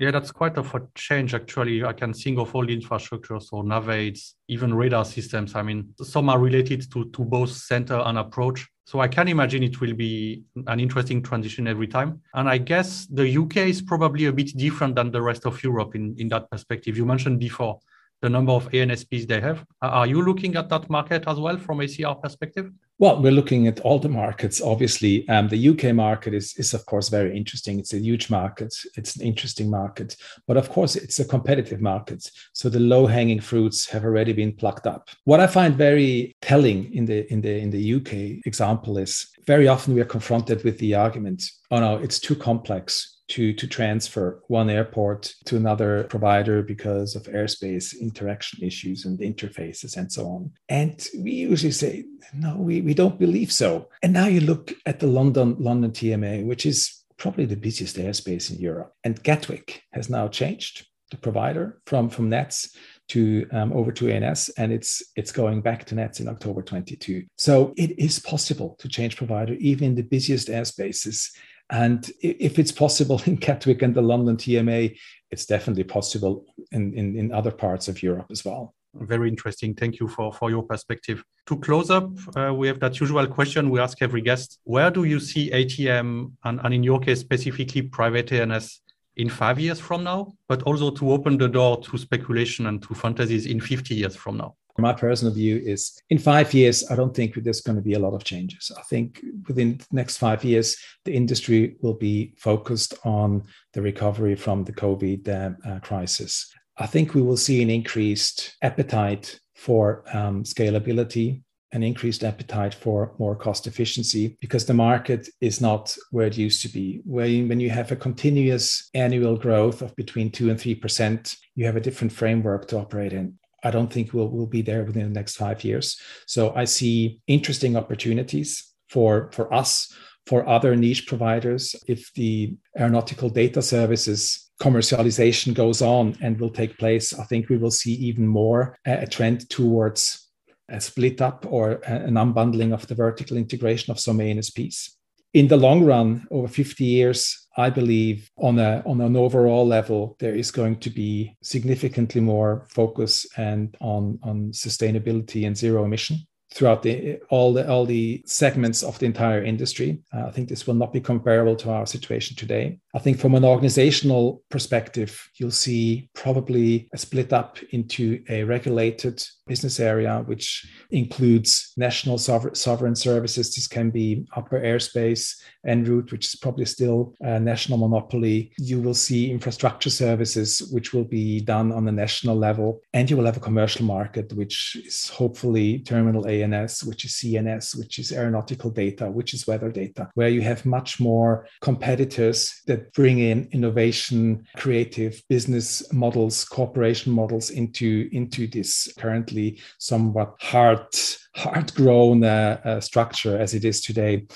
Yeah, 0.00 0.12
that's 0.12 0.30
quite 0.30 0.56
a 0.56 0.64
change 0.94 1.34
actually. 1.34 1.84
I 1.84 1.92
can 1.92 2.12
think 2.12 2.38
of 2.38 2.54
all 2.54 2.64
the 2.64 2.72
infrastructure, 2.72 3.40
so 3.40 3.62
navaids, 3.62 4.34
even 4.46 4.72
radar 4.72 5.04
systems. 5.04 5.56
I 5.56 5.62
mean, 5.62 5.92
some 6.00 6.28
are 6.28 6.38
related 6.38 6.90
to, 6.92 7.10
to 7.10 7.24
both 7.24 7.50
center 7.50 8.00
and 8.06 8.16
approach. 8.16 8.64
So 8.84 9.00
I 9.00 9.08
can 9.08 9.26
imagine 9.26 9.64
it 9.64 9.80
will 9.80 9.94
be 9.94 10.44
an 10.68 10.78
interesting 10.78 11.20
transition 11.20 11.66
every 11.66 11.88
time. 11.88 12.22
And 12.34 12.48
I 12.48 12.58
guess 12.58 13.06
the 13.06 13.38
UK 13.38 13.56
is 13.68 13.82
probably 13.82 14.26
a 14.26 14.32
bit 14.32 14.56
different 14.56 14.94
than 14.94 15.10
the 15.10 15.20
rest 15.20 15.46
of 15.46 15.62
Europe 15.64 15.96
in, 15.96 16.14
in 16.16 16.28
that 16.28 16.48
perspective. 16.48 16.96
You 16.96 17.04
mentioned 17.04 17.40
before 17.40 17.80
the 18.22 18.28
number 18.28 18.52
of 18.52 18.70
ANSPs 18.70 19.26
they 19.26 19.40
have. 19.40 19.64
Are 19.82 20.06
you 20.06 20.22
looking 20.22 20.56
at 20.56 20.68
that 20.68 20.88
market 20.88 21.24
as 21.26 21.38
well 21.38 21.58
from 21.58 21.78
ACR 21.78 22.22
perspective? 22.22 22.70
Well, 23.00 23.22
we're 23.22 23.30
looking 23.30 23.68
at 23.68 23.78
all 23.80 24.00
the 24.00 24.08
markets. 24.08 24.60
Obviously, 24.60 25.28
um, 25.28 25.48
the 25.48 25.68
UK 25.68 25.94
market 25.94 26.34
is, 26.34 26.54
is, 26.56 26.74
of 26.74 26.84
course, 26.86 27.08
very 27.08 27.36
interesting. 27.36 27.78
It's 27.78 27.94
a 27.94 28.00
huge 28.00 28.28
market. 28.28 28.74
It's 28.96 29.14
an 29.14 29.22
interesting 29.22 29.70
market. 29.70 30.16
But 30.48 30.56
of 30.56 30.68
course, 30.68 30.96
it's 30.96 31.20
a 31.20 31.24
competitive 31.24 31.80
market. 31.80 32.28
So 32.54 32.68
the 32.68 32.80
low 32.80 33.06
hanging 33.06 33.38
fruits 33.38 33.88
have 33.90 34.04
already 34.04 34.32
been 34.32 34.52
plucked 34.52 34.88
up. 34.88 35.10
What 35.24 35.38
I 35.38 35.46
find 35.46 35.76
very 35.76 36.34
telling 36.42 36.92
in 36.92 37.04
the, 37.04 37.32
in, 37.32 37.40
the, 37.40 37.58
in 37.58 37.70
the 37.70 37.94
UK 37.94 38.44
example 38.46 38.98
is 38.98 39.28
very 39.46 39.68
often 39.68 39.94
we 39.94 40.00
are 40.00 40.04
confronted 40.16 40.64
with 40.64 40.78
the 40.78 40.94
argument 40.94 41.44
oh, 41.70 41.80
no, 41.80 41.96
it's 41.96 42.18
too 42.18 42.34
complex 42.34 43.17
to, 43.28 43.52
to 43.52 43.66
transfer 43.66 44.40
one 44.48 44.70
airport 44.70 45.34
to 45.44 45.56
another 45.56 46.04
provider 46.04 46.62
because 46.62 47.14
of 47.14 47.24
airspace 47.24 47.98
interaction 47.98 48.64
issues 48.64 49.04
and 49.04 49.18
interfaces 49.20 49.96
and 49.96 50.10
so 50.10 50.26
on. 50.26 50.50
And 50.68 51.06
we 51.18 51.32
usually 51.32 51.72
say, 51.72 52.04
no, 52.32 52.56
we, 52.56 52.80
we 52.80 52.94
don't 52.94 53.18
believe 53.18 53.52
so. 53.52 53.88
And 54.02 54.12
now 54.12 54.26
you 54.26 54.40
look 54.40 54.72
at 54.86 55.00
the 55.00 55.06
London 55.06 55.56
London 55.58 55.90
TMA, 55.90 56.46
which 56.46 56.66
is 56.66 57.04
probably 57.16 57.44
the 57.44 57.56
busiest 57.56 57.96
airspace 57.96 58.50
in 58.50 58.58
Europe. 58.58 58.92
And 59.04 59.22
Gatwick 59.22 59.82
has 59.92 60.08
now 60.08 60.28
changed 60.28 60.86
the 61.10 61.16
provider 61.16 61.80
from, 61.86 62.08
from 62.08 62.28
NATS 62.28 62.76
to 63.08 63.46
um, 63.52 63.72
over 63.72 63.90
to 63.92 64.10
ANS, 64.10 64.50
and 64.58 64.72
it's 64.72 65.02
it's 65.16 65.32
going 65.32 65.62
back 65.62 65.84
to 65.86 65.94
NATS 65.94 66.20
in 66.20 66.28
October 66.28 66.62
22. 66.62 67.24
So 67.36 67.72
it 67.76 67.98
is 67.98 68.18
possible 68.18 68.76
to 68.80 68.88
change 68.88 69.16
provider 69.16 69.54
even 69.54 69.88
in 69.88 69.94
the 69.94 70.02
busiest 70.02 70.48
airspaces 70.48 71.30
and 71.70 72.10
if 72.20 72.58
it's 72.58 72.72
possible 72.72 73.20
in 73.26 73.36
Gatwick 73.36 73.82
and 73.82 73.94
the 73.94 74.02
London 74.02 74.36
TMA, 74.36 74.96
it's 75.30 75.46
definitely 75.46 75.84
possible 75.84 76.46
in, 76.72 76.94
in, 76.94 77.16
in 77.16 77.32
other 77.32 77.50
parts 77.50 77.88
of 77.88 78.02
Europe 78.02 78.26
as 78.30 78.44
well. 78.44 78.74
Very 78.94 79.28
interesting. 79.28 79.74
Thank 79.74 80.00
you 80.00 80.08
for, 80.08 80.32
for 80.32 80.50
your 80.50 80.62
perspective. 80.62 81.22
To 81.46 81.56
close 81.58 81.90
up, 81.90 82.10
uh, 82.36 82.52
we 82.54 82.68
have 82.68 82.80
that 82.80 82.98
usual 82.98 83.26
question 83.26 83.70
we 83.70 83.80
ask 83.80 84.00
every 84.00 84.22
guest. 84.22 84.58
Where 84.64 84.90
do 84.90 85.04
you 85.04 85.20
see 85.20 85.50
ATM, 85.50 86.32
and, 86.44 86.60
and 86.64 86.74
in 86.74 86.82
your 86.82 86.98
case, 86.98 87.20
specifically 87.20 87.82
private 87.82 88.32
ANS, 88.32 88.80
in 89.16 89.28
five 89.28 89.58
years 89.58 89.80
from 89.80 90.04
now, 90.04 90.32
but 90.48 90.62
also 90.62 90.90
to 90.90 91.12
open 91.12 91.36
the 91.36 91.48
door 91.48 91.80
to 91.82 91.98
speculation 91.98 92.66
and 92.66 92.82
to 92.82 92.94
fantasies 92.94 93.46
in 93.46 93.60
50 93.60 93.94
years 93.94 94.16
from 94.16 94.38
now? 94.38 94.54
My 94.78 94.92
personal 94.92 95.34
view 95.34 95.60
is 95.64 96.00
in 96.08 96.18
five 96.18 96.54
years, 96.54 96.88
I 96.88 96.94
don't 96.94 97.14
think 97.14 97.34
there's 97.34 97.60
going 97.60 97.76
to 97.76 97.82
be 97.82 97.94
a 97.94 97.98
lot 97.98 98.14
of 98.14 98.22
changes. 98.22 98.70
I 98.76 98.82
think 98.82 99.20
within 99.48 99.78
the 99.78 99.86
next 99.90 100.18
five 100.18 100.44
years, 100.44 100.76
the 101.04 101.12
industry 101.12 101.76
will 101.82 101.94
be 101.94 102.34
focused 102.38 102.94
on 103.04 103.42
the 103.72 103.82
recovery 103.82 104.36
from 104.36 104.64
the 104.64 104.72
COVID 104.72 105.28
uh, 105.28 105.68
uh, 105.68 105.80
crisis. 105.80 106.48
I 106.76 106.86
think 106.86 107.14
we 107.14 107.22
will 107.22 107.36
see 107.36 107.60
an 107.60 107.70
increased 107.70 108.56
appetite 108.62 109.40
for 109.56 110.04
um, 110.12 110.44
scalability 110.44 111.42
an 111.72 111.82
increased 111.82 112.24
appetite 112.24 112.72
for 112.72 113.14
more 113.18 113.36
cost 113.36 113.66
efficiency 113.66 114.36
because 114.40 114.64
the 114.64 114.74
market 114.74 115.28
is 115.40 115.60
not 115.60 115.94
where 116.10 116.26
it 116.26 116.38
used 116.38 116.62
to 116.62 116.68
be. 116.68 117.00
When, 117.04 117.48
when 117.48 117.60
you 117.60 117.70
have 117.70 117.92
a 117.92 117.96
continuous 117.96 118.88
annual 118.94 119.36
growth 119.36 119.82
of 119.82 119.94
between 119.96 120.30
2 120.30 120.50
and 120.50 120.58
3%, 120.58 121.36
you 121.56 121.66
have 121.66 121.76
a 121.76 121.80
different 121.80 122.12
framework 122.12 122.68
to 122.68 122.78
operate 122.78 123.12
in. 123.12 123.38
I 123.64 123.70
don't 123.70 123.92
think 123.92 124.12
we'll, 124.12 124.28
we'll 124.28 124.46
be 124.46 124.62
there 124.62 124.84
within 124.84 125.04
the 125.04 125.18
next 125.18 125.36
five 125.36 125.64
years. 125.64 126.00
So 126.26 126.54
I 126.54 126.64
see 126.64 127.20
interesting 127.26 127.76
opportunities 127.76 128.72
for, 128.88 129.30
for 129.32 129.52
us, 129.52 129.92
for 130.26 130.48
other 130.48 130.76
niche 130.76 131.06
providers. 131.06 131.74
If 131.86 132.12
the 132.14 132.56
aeronautical 132.78 133.30
data 133.30 133.62
services 133.62 134.50
commercialization 134.60 135.54
goes 135.54 135.82
on 135.82 136.16
and 136.20 136.38
will 136.38 136.50
take 136.50 136.78
place, 136.78 137.18
I 137.18 137.24
think 137.24 137.48
we 137.48 137.56
will 137.56 137.70
see 137.70 137.92
even 137.92 138.26
more 138.26 138.78
a 138.84 139.06
trend 139.06 139.48
towards 139.50 140.28
a 140.68 140.80
split 140.80 141.20
up 141.22 141.46
or 141.48 141.80
an 141.84 142.14
unbundling 142.14 142.74
of 142.74 142.86
the 142.86 142.94
vertical 142.94 143.36
integration 143.36 143.90
of 143.90 144.00
some 144.00 144.18
ANSPs. 144.18 144.90
In 145.34 145.48
the 145.48 145.56
long 145.56 145.84
run, 145.84 146.26
over 146.30 146.48
50 146.48 146.84
years, 146.84 147.46
I 147.56 147.70
believe 147.70 148.30
on 148.38 148.58
a 148.58 148.82
on 148.86 149.00
an 149.00 149.16
overall 149.16 149.66
level, 149.66 150.16
there 150.20 150.34
is 150.34 150.50
going 150.50 150.78
to 150.80 150.90
be 150.90 151.36
significantly 151.42 152.20
more 152.20 152.66
focus 152.70 153.26
and 153.36 153.76
on, 153.80 154.18
on 154.22 154.52
sustainability 154.52 155.46
and 155.46 155.56
zero 155.56 155.84
emission 155.84 156.18
throughout 156.54 156.82
the 156.82 157.18
all 157.28 157.52
the 157.52 157.68
all 157.68 157.84
the 157.84 158.22
segments 158.24 158.82
of 158.82 158.98
the 158.98 159.06
entire 159.06 159.42
industry. 159.42 159.98
Uh, 160.14 160.26
I 160.26 160.30
think 160.30 160.48
this 160.48 160.66
will 160.66 160.74
not 160.74 160.92
be 160.92 161.00
comparable 161.00 161.56
to 161.56 161.70
our 161.70 161.86
situation 161.86 162.36
today. 162.36 162.78
I 162.94 163.00
think 163.00 163.18
from 163.18 163.34
an 163.34 163.44
organizational 163.44 164.42
perspective, 164.48 165.28
you'll 165.34 165.50
see 165.50 166.08
probably 166.14 166.88
a 166.94 166.98
split 166.98 167.32
up 167.32 167.58
into 167.70 168.22
a 168.30 168.44
regulated 168.44 169.22
business 169.46 169.78
area, 169.78 170.22
which 170.26 170.66
includes 170.90 171.72
national 171.76 172.18
sovereign, 172.18 172.94
services. 172.94 173.54
This 173.54 173.66
can 173.66 173.90
be 173.90 174.26
upper 174.36 174.60
airspace 174.60 175.34
en 175.66 175.84
route, 175.84 176.12
which 176.12 176.26
is 176.26 176.36
probably 176.36 176.64
still 176.64 177.14
a 177.20 177.38
national 177.38 177.78
monopoly. 177.78 178.52
You 178.58 178.80
will 178.80 178.94
see 178.94 179.30
infrastructure 179.30 179.90
services, 179.90 180.70
which 180.72 180.92
will 180.92 181.04
be 181.04 181.40
done 181.40 181.72
on 181.72 181.86
a 181.88 181.92
national 181.92 182.36
level. 182.36 182.80
And 182.94 183.08
you 183.10 183.16
will 183.16 183.26
have 183.26 183.36
a 183.36 183.40
commercial 183.40 183.84
market, 183.84 184.32
which 184.32 184.76
is 184.84 185.08
hopefully 185.08 185.80
terminal 185.80 186.26
ANS, 186.26 186.84
which 186.84 187.04
is 187.04 187.12
CNS, 187.12 187.78
which 187.78 187.98
is 187.98 188.12
aeronautical 188.12 188.70
data, 188.70 189.10
which 189.10 189.34
is 189.34 189.46
weather 189.46 189.70
data, 189.70 190.08
where 190.14 190.28
you 190.28 190.40
have 190.42 190.64
much 190.64 191.00
more 191.00 191.46
competitors 191.60 192.62
that 192.66 192.77
bring 192.94 193.18
in 193.18 193.48
innovation, 193.52 194.46
creative 194.56 195.22
business 195.28 195.92
models, 195.92 196.44
cooperation 196.44 197.12
models 197.12 197.50
into, 197.50 198.08
into 198.12 198.46
this 198.46 198.92
currently 198.98 199.60
somewhat 199.78 200.34
hard, 200.40 200.86
hard 201.34 201.74
grown 201.74 202.24
uh, 202.24 202.60
uh, 202.64 202.80
structure 202.80 203.38
as 203.38 203.54
it 203.54 203.64
is 203.64 203.80
today. 203.80 204.26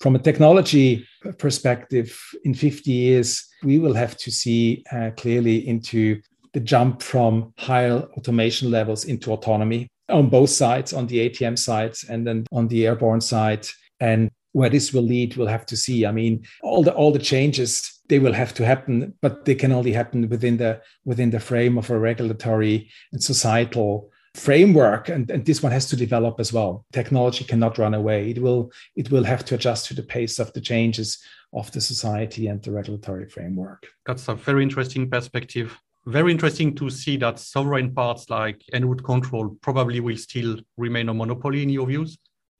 From 0.00 0.14
a 0.14 0.18
technology 0.18 1.06
perspective, 1.38 2.18
in 2.44 2.54
50 2.54 2.90
years, 2.90 3.46
we 3.64 3.78
will 3.78 3.94
have 3.94 4.16
to 4.18 4.30
see 4.30 4.84
uh, 4.92 5.10
clearly 5.16 5.66
into 5.66 6.20
the 6.52 6.60
jump 6.60 7.02
from 7.02 7.52
higher 7.58 8.02
automation 8.16 8.70
levels 8.70 9.04
into 9.04 9.32
autonomy 9.32 9.88
on 10.08 10.28
both 10.28 10.50
sides, 10.50 10.92
on 10.92 11.06
the 11.06 11.28
ATM 11.28 11.58
side 11.58 11.94
and 12.08 12.26
then 12.26 12.46
on 12.52 12.68
the 12.68 12.86
airborne 12.86 13.20
side. 13.20 13.66
And 14.00 14.30
where 14.56 14.70
this 14.70 14.90
will 14.90 15.02
lead, 15.02 15.36
we'll 15.36 15.46
have 15.58 15.66
to 15.66 15.76
see. 15.76 16.06
I 16.06 16.12
mean, 16.12 16.46
all 16.62 16.82
the 16.82 16.94
all 16.94 17.12
the 17.12 17.28
changes 17.32 18.00
they 18.08 18.18
will 18.18 18.32
have 18.32 18.54
to 18.54 18.64
happen, 18.64 19.12
but 19.20 19.44
they 19.44 19.54
can 19.54 19.70
only 19.70 19.92
happen 19.92 20.30
within 20.30 20.56
the 20.56 20.80
within 21.04 21.30
the 21.30 21.40
frame 21.40 21.76
of 21.76 21.90
a 21.90 21.98
regulatory 21.98 22.88
and 23.12 23.22
societal 23.22 24.10
framework. 24.34 25.10
And, 25.10 25.30
and 25.30 25.44
this 25.44 25.62
one 25.62 25.72
has 25.72 25.86
to 25.90 25.96
develop 25.96 26.40
as 26.40 26.54
well. 26.54 26.86
Technology 26.90 27.44
cannot 27.44 27.76
run 27.76 27.92
away. 27.92 28.30
It 28.30 28.40
will 28.40 28.72
it 28.94 29.10
will 29.10 29.24
have 29.24 29.44
to 29.44 29.56
adjust 29.56 29.88
to 29.88 29.94
the 29.94 30.08
pace 30.14 30.38
of 30.38 30.50
the 30.54 30.62
changes 30.62 31.18
of 31.52 31.70
the 31.72 31.82
society 31.82 32.46
and 32.46 32.62
the 32.62 32.72
regulatory 32.72 33.28
framework. 33.28 33.86
That's 34.06 34.28
a 34.28 34.34
very 34.34 34.62
interesting 34.62 35.10
perspective. 35.10 35.76
Very 36.06 36.32
interesting 36.32 36.74
to 36.76 36.88
see 36.88 37.18
that 37.18 37.38
sovereign 37.38 37.92
parts 37.92 38.30
like 38.30 38.62
en 38.72 38.86
route 38.88 39.04
control 39.04 39.56
probably 39.60 40.00
will 40.00 40.16
still 40.16 40.56
remain 40.78 41.10
a 41.10 41.14
monopoly 41.14 41.62
in 41.62 41.68
your 41.68 41.88
views 41.88 42.16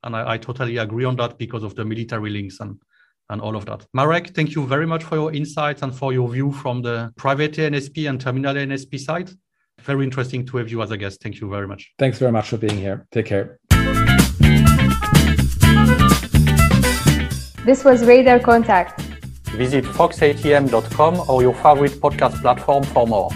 and 0.07 0.15
I, 0.15 0.33
I 0.33 0.37
totally 0.37 0.77
agree 0.77 1.05
on 1.05 1.15
that 1.17 1.37
because 1.37 1.63
of 1.63 1.75
the 1.75 1.85
military 1.85 2.31
links 2.31 2.59
and 2.59 2.79
and 3.29 3.41
all 3.41 3.57
of 3.57 3.65
that. 3.65 3.85
Marek, 3.93 4.29
thank 4.29 4.55
you 4.55 4.65
very 4.65 4.87
much 4.87 5.03
for 5.03 5.15
your 5.15 5.33
insights 5.33 5.81
and 5.81 5.93
for 5.93 6.13
your 6.13 6.29
view 6.29 6.51
from 6.53 6.81
the 6.81 7.11
private 7.17 7.51
NSP 7.51 8.09
and 8.09 8.21
terminal 8.21 8.55
NSP 8.55 8.97
side. 8.99 9.29
Very 9.81 10.05
interesting 10.05 10.45
to 10.45 10.57
have 10.57 10.69
you 10.71 10.81
as 10.81 10.91
a 10.91 10.97
guest. 10.97 11.21
Thank 11.21 11.41
you 11.41 11.49
very 11.49 11.67
much. 11.67 11.91
Thanks 11.99 12.19
very 12.19 12.31
much 12.31 12.47
for 12.47 12.57
being 12.57 12.77
here. 12.77 13.05
Take 13.11 13.25
care. 13.25 13.59
This 17.65 17.83
was 17.83 18.05
Radar 18.05 18.39
Contact. 18.39 19.01
Visit 19.57 19.83
foxatm.com 19.83 21.29
or 21.29 21.41
your 21.41 21.53
favorite 21.53 21.99
podcast 21.99 22.41
platform 22.41 22.83
for 22.83 23.05
more. 23.05 23.29